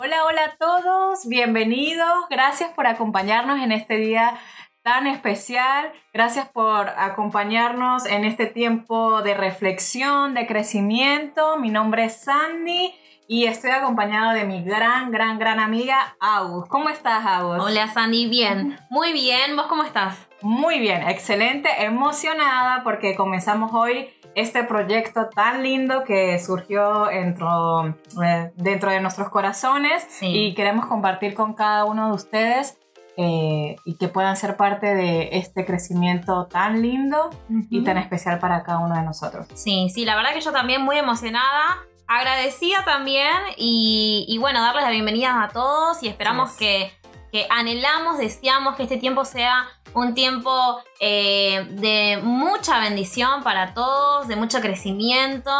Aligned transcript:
Hola, 0.00 0.24
hola 0.26 0.44
a 0.44 0.56
todos, 0.56 1.26
bienvenidos, 1.26 2.28
gracias 2.30 2.70
por 2.70 2.86
acompañarnos 2.86 3.60
en 3.60 3.72
este 3.72 3.96
día 3.96 4.38
tan 4.82 5.08
especial, 5.08 5.92
gracias 6.14 6.48
por 6.50 6.88
acompañarnos 6.90 8.06
en 8.06 8.24
este 8.24 8.46
tiempo 8.46 9.22
de 9.22 9.34
reflexión, 9.34 10.34
de 10.34 10.46
crecimiento. 10.46 11.56
Mi 11.56 11.70
nombre 11.70 12.04
es 12.04 12.20
Sandy 12.22 12.94
y 13.26 13.46
estoy 13.46 13.72
acompañado 13.72 14.34
de 14.34 14.44
mi 14.44 14.62
gran, 14.62 15.10
gran, 15.10 15.40
gran 15.40 15.58
amiga 15.58 16.16
Agus. 16.20 16.68
¿Cómo 16.68 16.90
estás, 16.90 17.26
Agus? 17.26 17.60
Hola, 17.60 17.88
Sandy, 17.88 18.28
bien, 18.28 18.78
muy 18.90 19.12
bien, 19.12 19.56
¿vos 19.56 19.66
cómo 19.66 19.82
estás? 19.82 20.28
Muy 20.42 20.78
bien, 20.78 21.08
excelente, 21.08 21.68
emocionada 21.82 22.84
porque 22.84 23.16
comenzamos 23.16 23.72
hoy 23.74 24.08
este 24.40 24.62
proyecto 24.64 25.28
tan 25.34 25.62
lindo 25.62 26.04
que 26.04 26.38
surgió 26.38 27.06
dentro, 27.06 27.96
eh, 28.24 28.52
dentro 28.56 28.90
de 28.90 29.00
nuestros 29.00 29.28
corazones 29.30 30.06
y 30.22 30.54
queremos 30.54 30.86
compartir 30.86 31.34
con 31.34 31.54
cada 31.54 31.84
uno 31.84 32.08
de 32.08 32.14
ustedes 32.14 32.78
eh, 33.16 33.74
y 33.84 33.96
que 33.96 34.06
puedan 34.06 34.36
ser 34.36 34.56
parte 34.56 34.94
de 34.94 35.30
este 35.32 35.66
crecimiento 35.66 36.46
tan 36.46 36.82
lindo 36.82 37.30
y 37.68 37.82
tan 37.82 37.98
especial 37.98 38.38
para 38.38 38.62
cada 38.62 38.78
uno 38.78 38.94
de 38.94 39.02
nosotros. 39.02 39.48
Sí, 39.54 39.90
sí, 39.92 40.04
la 40.04 40.14
verdad 40.14 40.34
que 40.34 40.40
yo 40.40 40.52
también 40.52 40.82
muy 40.82 40.98
emocionada, 40.98 41.78
agradecida 42.06 42.84
también 42.84 43.34
y, 43.56 44.36
bueno, 44.40 44.60
darles 44.60 44.84
la 44.84 44.90
bienvenida 44.90 45.42
a 45.42 45.48
todos 45.48 46.00
y 46.02 46.08
esperamos 46.08 46.52
que, 46.52 46.92
que 47.32 47.46
anhelamos, 47.50 48.18
deseamos 48.18 48.76
que 48.76 48.84
este 48.84 48.96
tiempo 48.96 49.24
sea 49.24 49.68
un 49.94 50.14
tiempo 50.14 50.80
eh, 51.00 51.66
de 51.70 52.20
mucha 52.22 52.80
bendición 52.80 53.42
para 53.42 53.74
todos, 53.74 54.28
de 54.28 54.36
mucho 54.36 54.60
crecimiento, 54.60 55.50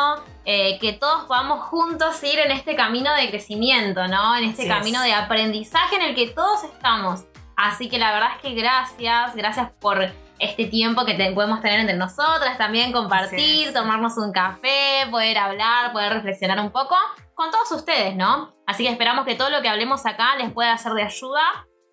eh, 0.44 0.78
que 0.80 0.92
todos 0.92 1.24
podamos 1.24 1.60
juntos 1.66 2.22
ir 2.24 2.38
en 2.38 2.50
este 2.52 2.76
camino 2.76 3.12
de 3.14 3.30
crecimiento, 3.30 4.06
¿no? 4.08 4.36
En 4.36 4.44
este 4.44 4.66
camino 4.66 5.02
de 5.02 5.12
aprendizaje 5.12 5.96
en 5.96 6.02
el 6.02 6.14
que 6.14 6.28
todos 6.28 6.64
estamos. 6.64 7.24
Así 7.56 7.88
que 7.88 7.98
la 7.98 8.12
verdad 8.12 8.30
es 8.36 8.42
que 8.42 8.54
gracias, 8.54 9.34
gracias 9.34 9.70
por 9.80 10.12
este 10.38 10.66
tiempo 10.66 11.04
que 11.04 11.14
podemos 11.34 11.60
tener 11.60 11.80
entre 11.80 11.96
nosotras, 11.96 12.56
también 12.56 12.92
compartir, 12.92 13.72
tomarnos 13.72 14.16
un 14.16 14.32
café, 14.32 15.06
poder 15.10 15.36
hablar, 15.38 15.92
poder 15.92 16.12
reflexionar 16.12 16.60
un 16.60 16.70
poco 16.70 16.94
con 17.38 17.52
todos 17.52 17.70
ustedes, 17.70 18.16
¿no? 18.16 18.52
Así 18.66 18.82
que 18.82 18.90
esperamos 18.90 19.24
que 19.24 19.36
todo 19.36 19.48
lo 19.48 19.62
que 19.62 19.68
hablemos 19.68 20.04
acá 20.06 20.34
les 20.34 20.50
pueda 20.50 20.76
ser 20.76 20.92
de 20.94 21.04
ayuda 21.04 21.40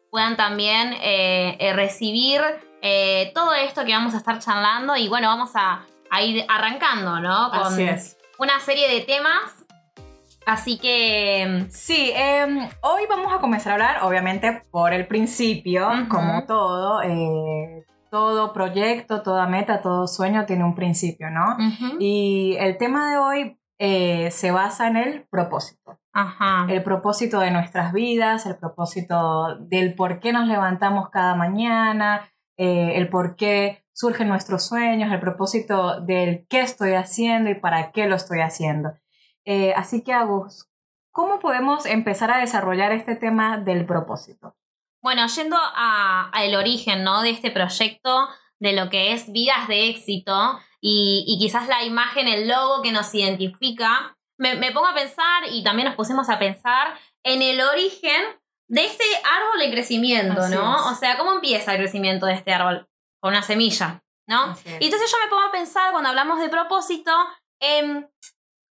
puedan 0.10 0.36
también 0.36 0.94
eh, 0.94 1.56
eh, 1.60 1.72
recibir 1.74 2.42
eh, 2.82 3.32
todo 3.36 3.54
esto 3.54 3.86
que 3.86 3.94
vamos 3.94 4.16
a 4.16 4.18
estar 4.18 4.40
charlando 4.40 4.96
y 4.98 5.08
bueno, 5.08 5.28
vamos 5.28 5.52
a, 5.54 5.86
ir 6.24 6.44
arrancando, 6.50 7.20
¿no? 7.20 7.52
Con 7.52 7.78
una 8.40 8.60
serie 8.60 8.90
de 8.90 9.02
temas. 9.02 9.66
Así 10.48 10.80
que... 10.80 11.68
Sí, 11.70 12.12
em, 12.16 12.68
hoy 12.82 13.04
vamos 13.08 13.32
a 13.32 13.38
comenzar 13.38 13.74
a 13.74 13.76
hablar, 13.76 14.04
obviamente, 14.04 14.64
por 14.72 14.94
el 14.94 15.06
principio, 15.06 15.88
como 16.10 16.46
todo. 16.48 17.02
todo 18.10 18.52
proyecto, 18.52 19.22
toda 19.22 19.46
meta, 19.46 19.82
todo 19.82 20.08
sueño 20.08 20.46
tiene 20.48 20.64
un 20.64 20.74
principio, 20.74 21.30
¿no? 21.30 21.58
Y 22.00 22.56
el 22.60 22.78
tema 22.78 23.12
de 23.12 23.18
hoy 23.18 23.58
se 23.78 24.52
basa 24.52 24.88
en 24.88 24.98
el 24.98 25.28
propósito 25.30 26.00
el 26.70 26.82
propósito 26.84 27.40
de 27.40 27.52
nuestras 27.52 27.92
vidas, 27.92 28.46
el 28.46 28.56
propósito 28.56 29.58
del 29.60 29.96
por 29.96 30.20
qué 30.20 30.32
nos 30.32 30.48
levantamos 30.48 31.10
cada 31.10 31.36
mañana, 31.36 32.32
eh, 32.58 32.94
el 32.96 33.10
por 33.10 33.36
qué 33.36 33.86
surgen 33.92 34.30
nuestros 34.30 34.66
sueños, 34.66 35.12
el 35.12 35.20
propósito 35.20 36.00
del 36.00 36.48
qué 36.48 36.62
estoy 36.62 36.94
haciendo 36.94 37.50
y 37.50 37.56
para 37.56 37.92
qué 37.92 38.08
lo 38.08 38.16
estoy 38.16 38.40
haciendo. 38.40 38.94
Eh, 39.44 39.74
así 39.76 40.04
que, 40.04 40.14
Agus, 40.14 40.70
¿cómo 41.12 41.40
podemos 41.40 41.86
empezar 41.86 42.32
a 42.32 42.38
desarrollar 42.38 42.94
este 42.94 43.16
tema 43.18 43.58
del 43.58 43.86
propósito? 43.86 44.56
Bueno, 45.02 45.28
yendo 45.28 45.58
al 45.76 46.56
origen 46.56 47.04
¿no? 47.04 47.22
de 47.22 47.32
este 47.32 47.52
proyecto, 47.52 48.28
de 48.60 48.74
lo 48.74 48.90
que 48.90 49.14
es 49.14 49.32
vidas 49.32 49.68
de 49.68 49.90
éxito 49.90 50.60
y, 50.82 51.24
y 51.28 51.40
quizás 51.40 51.68
la 51.68 51.84
imagen, 51.84 52.28
el 52.28 52.48
logo 52.48 52.82
que 52.82 52.92
nos 52.92 53.14
identifica, 53.14 54.16
me, 54.38 54.72
pongo 54.72 54.88
a 54.88 54.94
pensar 54.94 55.44
y 55.50 55.64
también 55.64 55.88
nos 55.88 55.96
pusimos 55.96 56.30
a 56.30 56.40
pensar 56.40 56.98
en 57.24 57.42
el 57.42 57.62
origen 57.62 58.22
de 58.68 58.86
este 58.86 59.04
árbol 59.24 59.60
de 59.60 59.72
crecimiento, 59.72 60.48
¿no? 60.50 60.88
O 60.88 60.96
sea, 60.96 61.18
¿cómo 61.18 61.34
empieza 61.34 61.74
el 61.74 61.80
crecimiento 61.80 62.26
de 62.26 62.34
este 62.34 62.54
árbol? 62.54 62.88
Con 63.22 63.32
una 63.32 63.44
semilla, 63.44 64.04
¿no? 64.28 64.56
Y 64.80 64.86
entonces 64.86 65.12
yo 65.12 65.18
me 65.24 65.30
pongo 65.30 65.44
a 65.44 65.52
pensar 65.52 65.92
cuando 65.92 66.10
hablamos 66.10 66.40
de 66.40 66.50
propósito 66.50 67.12
en 67.60 68.10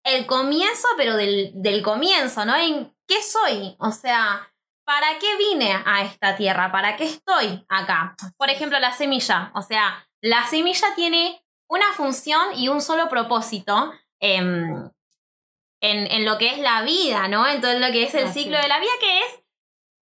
el 0.06 0.25
comienzo, 0.25 0.88
pero 0.95 1.16
del, 1.16 1.51
del 1.56 1.84
comienzo, 1.84 2.45
¿no? 2.45 2.56
En 2.56 2.95
qué 3.07 3.22
soy, 3.22 3.75
o 3.79 3.91
sea, 3.91 4.49
¿para 4.89 5.19
qué 5.19 5.38
vine 5.38 5.83
a 5.85 6.01
esta 6.01 6.35
tierra? 6.35 6.72
¿Para 6.72 6.95
qué 6.95 7.03
estoy 7.03 7.63
acá? 7.69 8.16
Por 8.38 8.50
ejemplo, 8.50 8.79
la 8.79 8.91
semilla, 8.91 9.51
o 9.53 9.61
sea, 9.61 10.09
la 10.19 10.47
semilla 10.47 10.95
tiene 10.95 11.45
una 11.69 11.94
función 11.94 12.57
y 12.57 12.69
un 12.69 12.81
solo 12.81 13.07
propósito. 13.07 13.94
Eh, 14.19 14.41
en, 15.81 16.25
lo 16.25 16.39
que 16.39 16.53
es 16.53 16.57
la 16.57 16.81
vida, 16.81 17.27
¿no? 17.27 17.47
En 17.47 17.61
todo 17.61 17.77
lo 17.77 17.91
que 17.91 18.03
es 18.03 18.16
el 18.16 18.29
ciclo 18.29 18.57
de 18.57 18.67
la 18.67 18.79
vida, 18.79 18.91
que 19.00 19.19
es 19.19 19.44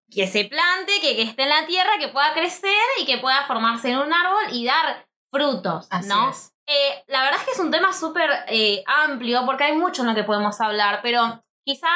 que 0.10 0.26
se 0.26 0.46
plante, 0.46 1.02
que, 1.02 1.22
esté 1.22 1.44
en 1.44 1.50
la 1.50 1.66
tierra, 1.66 1.98
que 2.00 2.08
pueda 2.08 2.34
crecer 2.34 2.72
y 3.02 3.06
que 3.06 3.18
pueda 3.18 3.46
formarse 3.46 3.92
en 3.92 3.98
un 3.98 4.14
árbol 4.14 4.46
y 4.54 4.66
dar 4.66 5.06
frutos, 5.30 5.90
¿no? 6.06 6.32
Eh, 6.66 7.04
la 7.08 7.24
verdad 7.24 7.42
es 7.42 7.46
que 7.46 7.52
es 7.52 7.60
un 7.60 7.72
tema 7.72 7.92
súper 7.92 8.30
eh, 8.48 8.86
amplio 8.88 9.46
porque 9.46 9.66
hay 9.66 9.76
mucho 9.76 10.04
en 10.04 10.08
lo 10.08 10.16
que 10.16 10.24
podemos 10.24 10.62
hablar, 10.62 11.02
pero 11.04 11.44
quizá 11.66 11.90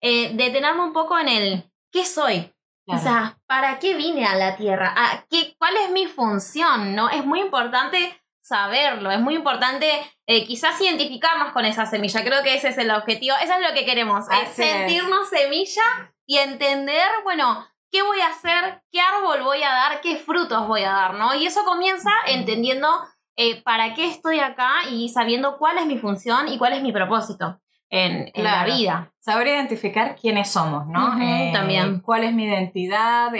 eh, 0.00 0.30
detenerme 0.32 0.82
un 0.82 0.94
poco 0.94 1.18
en 1.18 1.28
el 1.28 1.67
¿qué 1.92 2.04
soy? 2.04 2.52
O 2.90 2.96
sea, 2.96 3.38
¿para 3.46 3.78
qué 3.78 3.94
vine 3.94 4.24
a 4.24 4.34
la 4.34 4.56
tierra? 4.56 4.94
¿A 4.96 5.26
qué, 5.28 5.54
¿Cuál 5.58 5.76
es 5.76 5.90
mi 5.90 6.06
función? 6.06 6.94
¿No? 6.94 7.10
Es 7.10 7.22
muy 7.22 7.40
importante 7.40 8.18
saberlo, 8.40 9.10
es 9.10 9.20
muy 9.20 9.34
importante 9.34 9.86
eh, 10.26 10.46
quizás 10.46 10.80
identificarnos 10.80 11.52
con 11.52 11.66
esa 11.66 11.84
semilla, 11.84 12.24
creo 12.24 12.42
que 12.42 12.54
ese 12.54 12.68
es 12.68 12.78
el 12.78 12.90
objetivo, 12.90 13.36
eso 13.42 13.52
es 13.52 13.68
lo 13.68 13.74
que 13.74 13.84
queremos, 13.84 14.24
es 14.42 14.54
sentirnos 14.54 15.28
semilla 15.28 15.82
y 16.26 16.38
entender, 16.38 17.08
bueno, 17.24 17.68
qué 17.92 18.02
voy 18.02 18.20
a 18.20 18.28
hacer, 18.28 18.82
qué 18.90 19.00
árbol 19.00 19.42
voy 19.42 19.62
a 19.62 19.70
dar, 19.70 20.00
qué 20.00 20.16
frutos 20.16 20.66
voy 20.66 20.82
a 20.82 20.92
dar, 20.92 21.14
¿no? 21.14 21.34
Y 21.34 21.46
eso 21.46 21.62
comienza 21.64 22.10
entendiendo 22.26 22.88
eh, 23.36 23.62
para 23.62 23.94
qué 23.94 24.06
estoy 24.06 24.40
acá 24.40 24.88
y 24.90 25.10
sabiendo 25.10 25.58
cuál 25.58 25.78
es 25.78 25.86
mi 25.86 25.98
función 25.98 26.48
y 26.48 26.56
cuál 26.58 26.72
es 26.72 26.82
mi 26.82 26.92
propósito. 26.92 27.60
En, 27.90 28.30
la 28.34 28.64
vida. 28.64 29.12
Saber 29.20 29.46
identificar 29.46 30.16
quiénes 30.16 30.50
somos, 30.50 30.86
¿no? 30.86 31.20
Eh, 31.20 31.50
también. 31.52 32.00
¿Cuál 32.00 32.24
es 32.24 32.34
mi 32.34 32.44
identidad? 32.44 33.32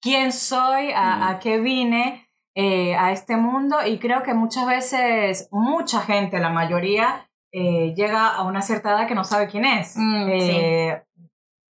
¿Quién 0.00 0.32
soy? 0.32 0.90
¿A 0.94 1.38
qué 1.40 1.58
vine? 1.58 2.28
Eh, 2.54 2.94
a 2.94 3.12
este 3.12 3.38
mundo 3.38 3.78
y 3.86 3.98
creo 3.98 4.22
que 4.22 4.34
muchas 4.34 4.66
veces, 4.66 5.48
mucha 5.50 6.02
gente, 6.02 6.38
la 6.38 6.50
mayoría, 6.50 7.30
eh, 7.50 7.94
llega 7.96 8.28
a 8.28 8.42
una 8.42 8.60
cierta 8.60 8.90
edad 8.90 9.08
que 9.08 9.14
no 9.14 9.24
sabe 9.24 9.48
quién 9.48 9.64
es. 9.64 9.94
Mm, 9.96 10.28
eh, 10.28 11.02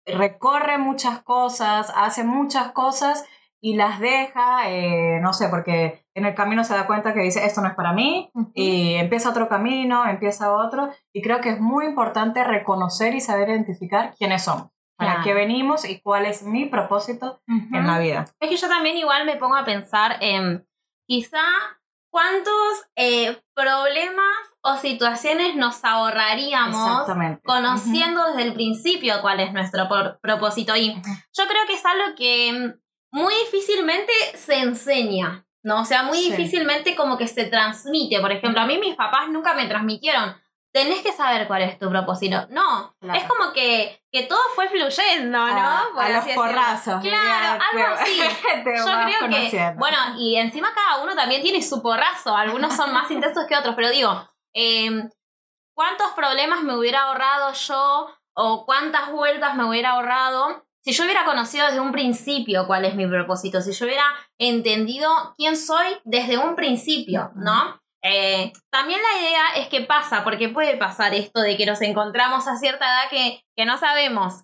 recorre 0.07 0.79
muchas 0.79 1.21
cosas, 1.21 1.93
hace 1.95 2.23
muchas 2.23 2.71
cosas 2.71 3.25
y 3.61 3.75
las 3.75 3.99
deja, 3.99 4.63
no 5.21 5.33
sé, 5.33 5.47
porque 5.49 6.05
en 6.15 6.25
el 6.25 6.33
camino 6.33 6.63
se 6.63 6.73
da 6.73 6.87
cuenta 6.87 7.13
que 7.13 7.21
dice, 7.21 7.45
esto 7.45 7.61
no 7.61 7.67
es 7.67 7.75
para 7.75 7.93
mí, 7.93 8.31
y 8.53 8.95
empieza 8.95 9.29
otro 9.29 9.47
camino, 9.47 10.05
empieza 10.07 10.51
otro, 10.51 10.89
y 11.13 11.21
creo 11.21 11.41
que 11.41 11.49
es 11.49 11.59
muy 11.59 11.85
importante 11.85 12.43
reconocer 12.43 13.13
y 13.13 13.21
saber 13.21 13.49
identificar 13.49 14.15
quiénes 14.17 14.43
somos 14.43 14.69
para 14.97 15.21
qué 15.23 15.33
venimos 15.33 15.83
y 15.85 15.99
cuál 15.99 16.25
es 16.25 16.43
mi 16.43 16.65
propósito 16.65 17.41
en 17.47 17.87
la 17.87 17.99
vida. 17.99 18.25
Es 18.39 18.49
que 18.49 18.57
yo 18.57 18.67
también 18.67 18.97
igual 18.97 19.25
me 19.25 19.35
pongo 19.35 19.55
a 19.55 19.65
pensar 19.65 20.17
en 20.21 20.63
quizá 21.07 21.41
cuántos 22.11 22.85
eh, 22.95 23.41
problemas 23.55 24.35
o 24.61 24.77
situaciones 24.77 25.55
nos 25.55 25.83
ahorraríamos 25.83 27.07
conociendo 27.43 28.27
desde 28.27 28.43
el 28.43 28.53
principio 28.53 29.21
cuál 29.21 29.39
es 29.39 29.53
nuestro 29.53 29.87
propósito. 30.21 30.75
Y 30.75 30.93
yo 30.93 31.47
creo 31.47 31.65
que 31.67 31.73
es 31.73 31.85
algo 31.85 32.15
que 32.15 32.75
muy 33.11 33.33
difícilmente 33.45 34.11
se 34.35 34.59
enseña, 34.59 35.45
¿no? 35.63 35.81
O 35.81 35.85
sea, 35.85 36.03
muy 36.03 36.17
difícilmente 36.17 36.95
como 36.95 37.17
que 37.17 37.27
se 37.27 37.45
transmite. 37.45 38.19
Por 38.19 38.31
ejemplo, 38.31 38.61
a 38.61 38.65
mí 38.65 38.77
mis 38.77 38.95
papás 38.95 39.29
nunca 39.29 39.53
me 39.53 39.67
transmitieron 39.67 40.35
tenés 40.71 41.01
que 41.03 41.11
saber 41.11 41.47
cuál 41.47 41.63
es 41.63 41.77
tu 41.77 41.89
propósito. 41.89 42.47
No, 42.49 42.95
es 43.13 43.23
como 43.25 43.51
que, 43.53 44.03
que 44.11 44.23
todo 44.23 44.39
fue 44.55 44.69
fluyendo, 44.69 45.37
¿no? 45.37 45.45
Ah, 45.45 45.87
a 45.97 46.09
los 46.09 46.25
porrazos. 46.29 47.01
Claro, 47.01 47.61
algo 47.71 47.87
así. 47.95 48.17
Yo 48.55 48.85
creo 48.85 49.29
que, 49.29 49.73
bueno, 49.77 49.97
y 50.17 50.37
encima 50.37 50.73
cada 50.73 51.03
uno 51.03 51.15
también 51.15 51.41
tiene 51.41 51.61
su 51.61 51.81
porrazo. 51.81 52.35
Algunos 52.35 52.75
son 52.75 52.93
más 52.93 53.09
intensos 53.11 53.45
que 53.47 53.55
otros, 53.55 53.75
pero 53.75 53.89
digo, 53.89 54.29
em, 54.53 55.09
¿cuántos 55.75 56.11
problemas 56.11 56.61
me 56.63 56.75
hubiera 56.75 57.03
ahorrado 57.03 57.53
yo 57.53 58.07
o 58.33 58.65
cuántas 58.65 59.11
vueltas 59.11 59.55
me 59.55 59.65
hubiera 59.65 59.91
ahorrado 59.91 60.65
si 60.83 60.93
yo 60.93 61.03
hubiera 61.03 61.25
conocido 61.25 61.65
desde 61.67 61.79
un 61.79 61.91
principio 61.91 62.67
cuál 62.67 62.85
es 62.85 62.95
mi 62.95 63.07
propósito, 63.07 63.61
si 63.61 63.71
yo 63.71 63.85
hubiera 63.85 64.05
entendido 64.39 65.09
quién 65.37 65.55
soy 65.55 65.97
desde 66.03 66.37
un 66.37 66.55
principio, 66.55 67.31
¿no? 67.35 67.79
Eh, 68.03 68.51
también 68.71 68.99
la 69.01 69.21
idea 69.21 69.43
es 69.57 69.67
que 69.67 69.81
pasa, 69.81 70.23
porque 70.23 70.49
puede 70.49 70.75
pasar 70.77 71.13
esto 71.13 71.41
de 71.41 71.55
que 71.55 71.67
nos 71.67 71.81
encontramos 71.81 72.47
a 72.47 72.57
cierta 72.57 72.85
edad 72.85 73.09
que, 73.11 73.43
que 73.55 73.65
no 73.65 73.77
sabemos 73.77 74.43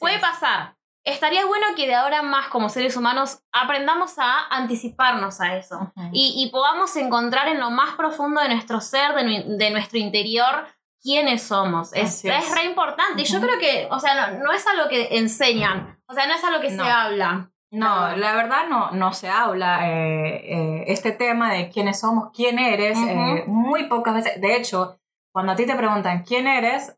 Puede 0.00 0.18
pasar. 0.18 0.76
Estaría 1.04 1.46
bueno 1.46 1.66
que 1.76 1.86
de 1.86 1.94
ahora 1.94 2.22
más 2.22 2.48
como 2.48 2.68
seres 2.68 2.96
humanos 2.96 3.40
aprendamos 3.52 4.18
a 4.18 4.46
anticiparnos 4.48 5.40
a 5.40 5.56
eso 5.56 5.92
y, 6.12 6.48
podamos 6.50 6.96
encontrar 6.96 7.46
en 7.46 7.60
lo 7.60 7.70
más 7.70 7.94
profundo 7.94 8.40
de 8.40 8.48
nuestro 8.48 8.80
ser, 8.80 9.14
de, 9.14 9.70
nuestro 9.70 10.00
interior, 10.00 10.66
quiénes 11.06 11.42
somos. 11.42 11.92
Es, 11.94 12.24
es. 12.24 12.54
re 12.54 12.64
importante. 12.64 13.22
Y 13.22 13.24
yo 13.24 13.40
creo 13.40 13.58
que, 13.60 13.86
o 13.90 14.00
sea, 14.00 14.32
no, 14.32 14.52
es 14.52 14.66
algo 14.66 14.88
que 14.88 15.16
enseñan, 15.16 15.98
o 16.08 16.12
sea, 16.14 16.26
no 16.26 16.34
es 16.34 16.42
algo 16.42 16.60
que 16.60 16.70
se 16.70 16.82
habla. 16.82 17.50
No, 17.70 18.16
la 18.16 18.34
verdad 18.34 18.68
no, 18.68 18.90
no 18.92 19.12
se 19.12 19.28
habla 19.28 19.90
eh, 19.90 20.36
eh, 20.44 20.84
este 20.88 21.12
tema 21.12 21.52
de 21.52 21.68
quiénes 21.68 22.00
somos, 22.00 22.30
quién 22.34 22.58
eres, 22.58 22.98
eh, 22.98 23.44
muy 23.46 23.84
pocas 23.84 24.14
veces. 24.14 24.40
De 24.40 24.56
hecho, 24.56 24.98
cuando 25.32 25.52
a 25.52 25.56
ti 25.56 25.66
te 25.66 25.74
preguntan 25.74 26.24
quién 26.24 26.46
eres, 26.46 26.96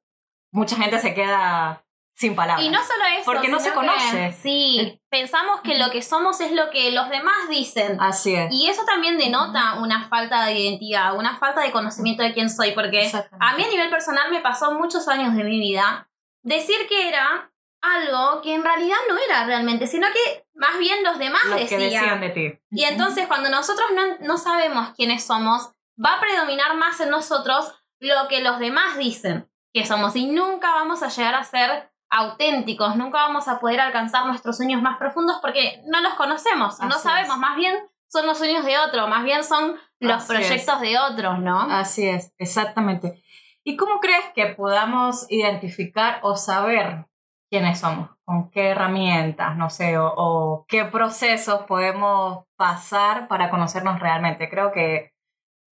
mucha 0.53 0.77
gente 0.77 0.99
se 0.99 1.15
queda 1.15 1.85
sin 2.19 2.35
palabras. 2.35 2.67
Y 2.67 2.71
no 2.71 2.83
solo 2.83 3.05
eso. 3.15 3.25
Porque 3.25 3.49
no 3.49 3.61
se 3.61 3.73
conoce. 3.73 4.33
sí, 4.43 5.01
pensamos 5.09 5.61
que 5.61 5.79
lo 5.79 5.91
que 5.91 6.03
somos 6.03 6.41
es 6.41 6.51
lo 6.51 6.69
que 6.71 6.91
los 6.91 7.09
demás 7.09 7.49
dicen. 7.49 7.97
Así 8.01 8.35
es. 8.35 8.53
Y 8.53 8.69
eso 8.69 8.85
también 8.85 9.19
denota 9.19 9.75
una 9.75 10.09
falta 10.09 10.45
de 10.47 10.59
identidad, 10.59 11.17
una 11.17 11.37
falta 11.37 11.61
de 11.61 11.71
conocimiento 11.71 12.25
de 12.25 12.33
quién 12.35 12.51
soy. 12.51 12.73
Porque 12.73 13.11
a 13.41 13.57
mí 13.57 13.63
a 13.63 13.69
nivel 13.69 13.89
personal 13.89 14.33
me 14.33 14.41
pasó 14.41 14.73
muchos 14.73 15.07
años 15.07 15.37
de 15.37 15.45
mi 15.45 15.61
vida 15.61 16.11
decir 16.43 16.89
que 16.89 17.09
era 17.09 17.53
algo 17.81 18.43
que 18.43 18.55
en 18.55 18.65
realidad 18.65 18.97
no 19.09 19.17
era 19.17 19.47
realmente, 19.47 19.87
sino 19.87 20.09
que 20.09 20.45
más 20.55 20.77
bien 20.81 21.05
los 21.05 21.19
demás 21.19 21.43
decían. 21.55 22.21
de 22.21 22.31
ti. 22.31 22.59
Y 22.73 22.83
entonces 22.83 23.29
cuando 23.29 23.49
nosotros 23.49 23.91
no, 23.95 24.19
no 24.27 24.39
sabemos 24.39 24.91
quiénes 24.97 25.25
somos, 25.25 25.71
va 26.05 26.15
a 26.15 26.21
predominar 26.21 26.77
más 26.77 26.99
en 27.01 27.11
nosotros 27.11 27.73
lo 28.01 28.27
que 28.29 28.41
los 28.41 28.59
demás 28.59 28.99
dicen 28.99 29.49
que 29.73 29.87
somos 29.87 30.17
y 30.17 30.27
nunca 30.27 30.73
vamos 30.73 31.05
a 31.05 31.09
llegar 31.09 31.37
a 31.37 31.45
ser 31.45 31.93
auténticos, 32.11 32.97
nunca 32.97 33.19
vamos 33.19 33.49
a 33.49 33.61
poder 33.61 33.81
alcanzar 33.81 34.27
nuestros 34.27 34.57
sueños 34.57 34.83
más 34.83 34.99
profundos 34.99 35.39
porque 35.41 35.83
no 35.87 36.01
los 36.01 36.15
conocemos, 36.15 36.79
no 36.81 36.93
sabemos, 36.93 37.39
más 37.39 37.57
bien 37.57 37.75
son 38.09 38.27
los 38.27 38.39
sueños 38.39 38.65
de 38.65 38.79
otro, 38.79 39.07
más 39.09 39.25
bien 39.25 39.45
son 39.45 39.77
los 40.01 40.25
proyectos 40.25 40.81
de 40.81 40.99
otros, 40.99 41.39
¿no? 41.41 41.61
Así 41.61 42.09
es, 42.09 42.33
exactamente. 42.39 43.23
¿Y 43.65 43.77
cómo 43.77 44.01
crees 44.01 44.25
que 44.35 44.47
podamos 44.47 45.27
identificar 45.31 46.21
o 46.23 46.37
saber 46.37 47.07
quiénes 47.51 47.81
somos? 47.81 48.11
¿Con 48.25 48.51
qué 48.51 48.69
herramientas, 48.69 49.57
no 49.57 49.69
sé, 49.69 49.97
o, 49.99 50.65
qué 50.69 50.85
procesos 50.85 51.65
podemos 51.65 52.45
pasar 52.57 53.29
para 53.29 53.51
conocernos 53.51 54.01
realmente? 54.01 54.49
Creo 54.49 54.73
que 54.73 55.13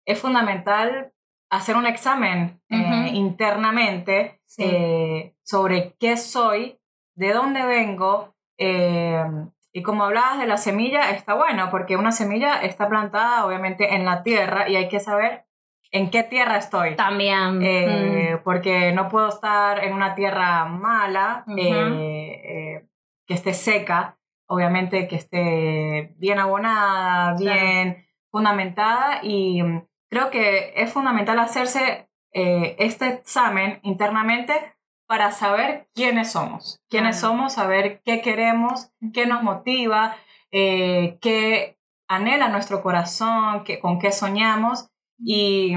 es 0.04 0.20
fundamental 0.20 1.12
hacer 1.50 1.76
un 1.76 1.86
examen 1.86 2.60
eh, 2.68 3.10
internamente 3.12 4.40
eh, 4.58 5.34
sobre 5.42 5.94
qué 5.98 6.16
soy, 6.16 6.78
de 7.14 7.32
dónde 7.32 7.64
vengo. 7.64 8.34
Eh, 8.58 9.24
y 9.72 9.82
como 9.82 10.04
hablabas 10.04 10.38
de 10.38 10.46
la 10.46 10.56
semilla, 10.56 11.10
está 11.10 11.34
bueno, 11.34 11.68
porque 11.70 11.96
una 11.96 12.12
semilla 12.12 12.62
está 12.62 12.88
plantada 12.88 13.44
obviamente 13.44 13.94
en 13.94 14.04
la 14.04 14.22
tierra 14.22 14.68
y 14.68 14.76
hay 14.76 14.88
que 14.88 15.00
saber 15.00 15.44
en 15.92 16.10
qué 16.10 16.22
tierra 16.22 16.56
estoy. 16.56 16.96
También. 16.96 17.58
Mm. 17.58 18.42
Porque 18.42 18.92
no 18.92 19.08
puedo 19.08 19.28
estar 19.28 19.84
en 19.84 19.92
una 19.92 20.14
tierra 20.14 20.64
mala, 20.64 21.44
que 21.46 23.34
esté 23.34 23.54
seca, 23.54 24.18
obviamente 24.46 25.08
que 25.08 25.16
esté 25.16 26.14
bien 26.16 26.38
abonada, 26.38 27.34
bien 27.34 28.06
fundamentada 28.30 29.20
y 29.22 29.62
creo 30.10 30.30
que 30.30 30.72
es 30.76 30.92
fundamental 30.92 31.38
hacerse 31.38 32.08
eh, 32.32 32.76
este 32.78 33.08
examen 33.08 33.80
internamente 33.82 34.76
para 35.06 35.30
saber 35.30 35.88
quiénes 35.94 36.32
somos, 36.32 36.82
quiénes 36.88 37.20
somos, 37.20 37.54
saber 37.54 38.02
qué 38.04 38.20
queremos, 38.20 38.90
qué 39.14 39.26
nos 39.26 39.42
motiva, 39.42 40.16
eh, 40.50 41.18
qué 41.20 41.78
anhela 42.08 42.48
nuestro 42.48 42.82
corazón, 42.82 43.64
qué, 43.64 43.78
con 43.78 43.98
qué 43.98 44.12
soñamos. 44.12 44.88
Y 45.18 45.74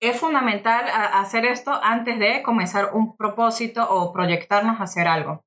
es 0.00 0.18
fundamental 0.18 0.86
hacer 0.88 1.44
esto 1.44 1.72
antes 1.82 2.18
de 2.18 2.42
comenzar 2.42 2.94
un 2.94 3.16
propósito 3.16 3.86
o 3.88 4.12
proyectarnos 4.12 4.80
a 4.80 4.84
hacer 4.84 5.08
algo. 5.08 5.44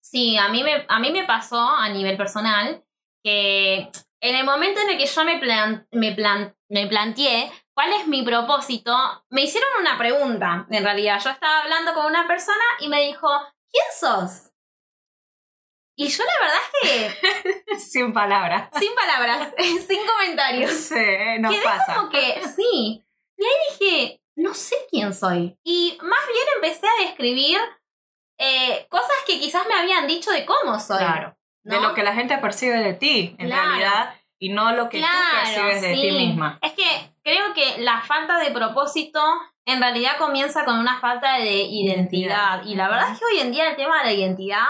Sí, 0.00 0.36
a 0.36 0.48
mí 0.48 0.64
me, 0.64 0.84
a 0.88 0.98
mí 0.98 1.12
me 1.12 1.24
pasó 1.24 1.60
a 1.60 1.88
nivel 1.90 2.16
personal 2.16 2.84
que 3.22 3.90
en 4.20 4.36
el 4.36 4.44
momento 4.44 4.80
en 4.80 4.90
el 4.90 4.98
que 4.98 5.06
yo 5.06 5.24
me, 5.24 5.40
me, 5.90 6.12
me 6.72 6.86
planteé 6.86 7.52
cuál 7.74 7.92
es 7.92 8.08
mi 8.08 8.22
propósito, 8.22 8.96
me 9.28 9.42
hicieron 9.42 9.68
una 9.78 9.98
pregunta, 9.98 10.66
en 10.70 10.82
realidad. 10.82 11.20
Yo 11.22 11.30
estaba 11.30 11.60
hablando 11.60 11.92
con 11.92 12.06
una 12.06 12.26
persona 12.26 12.64
y 12.80 12.88
me 12.88 13.02
dijo, 13.02 13.28
¿quién 13.70 13.84
sos? 13.94 14.50
Y 15.94 16.08
yo 16.08 16.24
la 16.24 16.32
verdad 16.40 16.60
es 16.72 17.60
que... 17.60 17.78
sin 17.78 18.14
palabras. 18.14 18.70
Sin 18.78 18.94
palabras, 18.94 19.52
sin 19.86 20.06
comentarios. 20.06 20.70
Sí, 20.70 20.94
no 21.40 21.50
pasa. 21.62 21.94
como 21.94 22.08
que, 22.08 22.40
sí. 22.56 23.04
Y 23.36 23.44
ahí 23.44 23.78
dije, 23.78 24.22
no 24.36 24.54
sé 24.54 24.76
quién 24.90 25.12
soy. 25.12 25.58
Y 25.62 25.98
más 26.00 26.26
bien 26.26 26.46
empecé 26.56 26.86
a 26.86 27.04
describir 27.04 27.58
eh, 28.38 28.86
cosas 28.88 29.16
que 29.26 29.38
quizás 29.38 29.66
me 29.66 29.74
habían 29.74 30.06
dicho 30.06 30.30
de 30.30 30.46
cómo 30.46 30.80
soy. 30.80 30.98
Claro 30.98 31.36
de 31.64 31.80
lo 31.80 31.94
que 31.94 32.02
la 32.02 32.14
gente 32.14 32.38
percibe 32.38 32.78
de 32.78 32.94
ti, 32.94 33.36
en 33.38 33.50
realidad, 33.50 34.14
y 34.42 34.48
no 34.48 34.72
lo 34.72 34.88
que 34.88 35.00
tú 35.00 35.06
percibes 35.40 35.82
de 35.82 35.94
ti 35.94 36.10
misma. 36.10 36.58
Es 36.62 36.72
que 36.72 37.14
creo 37.22 37.54
que 37.54 37.80
la 37.80 38.00
falta 38.00 38.38
de 38.38 38.50
propósito 38.50 39.22
en 39.64 39.80
realidad 39.80 40.18
comienza 40.18 40.64
con 40.64 40.80
una 40.80 40.98
falta 40.98 41.38
de 41.38 41.62
identidad. 41.62 42.64
Y 42.64 42.74
la 42.74 42.88
verdad 42.88 43.12
es 43.12 43.20
que 43.20 43.24
hoy 43.24 43.40
en 43.40 43.52
día 43.52 43.70
el 43.70 43.76
tema 43.76 43.98
de 43.98 44.04
la 44.06 44.12
identidad 44.12 44.66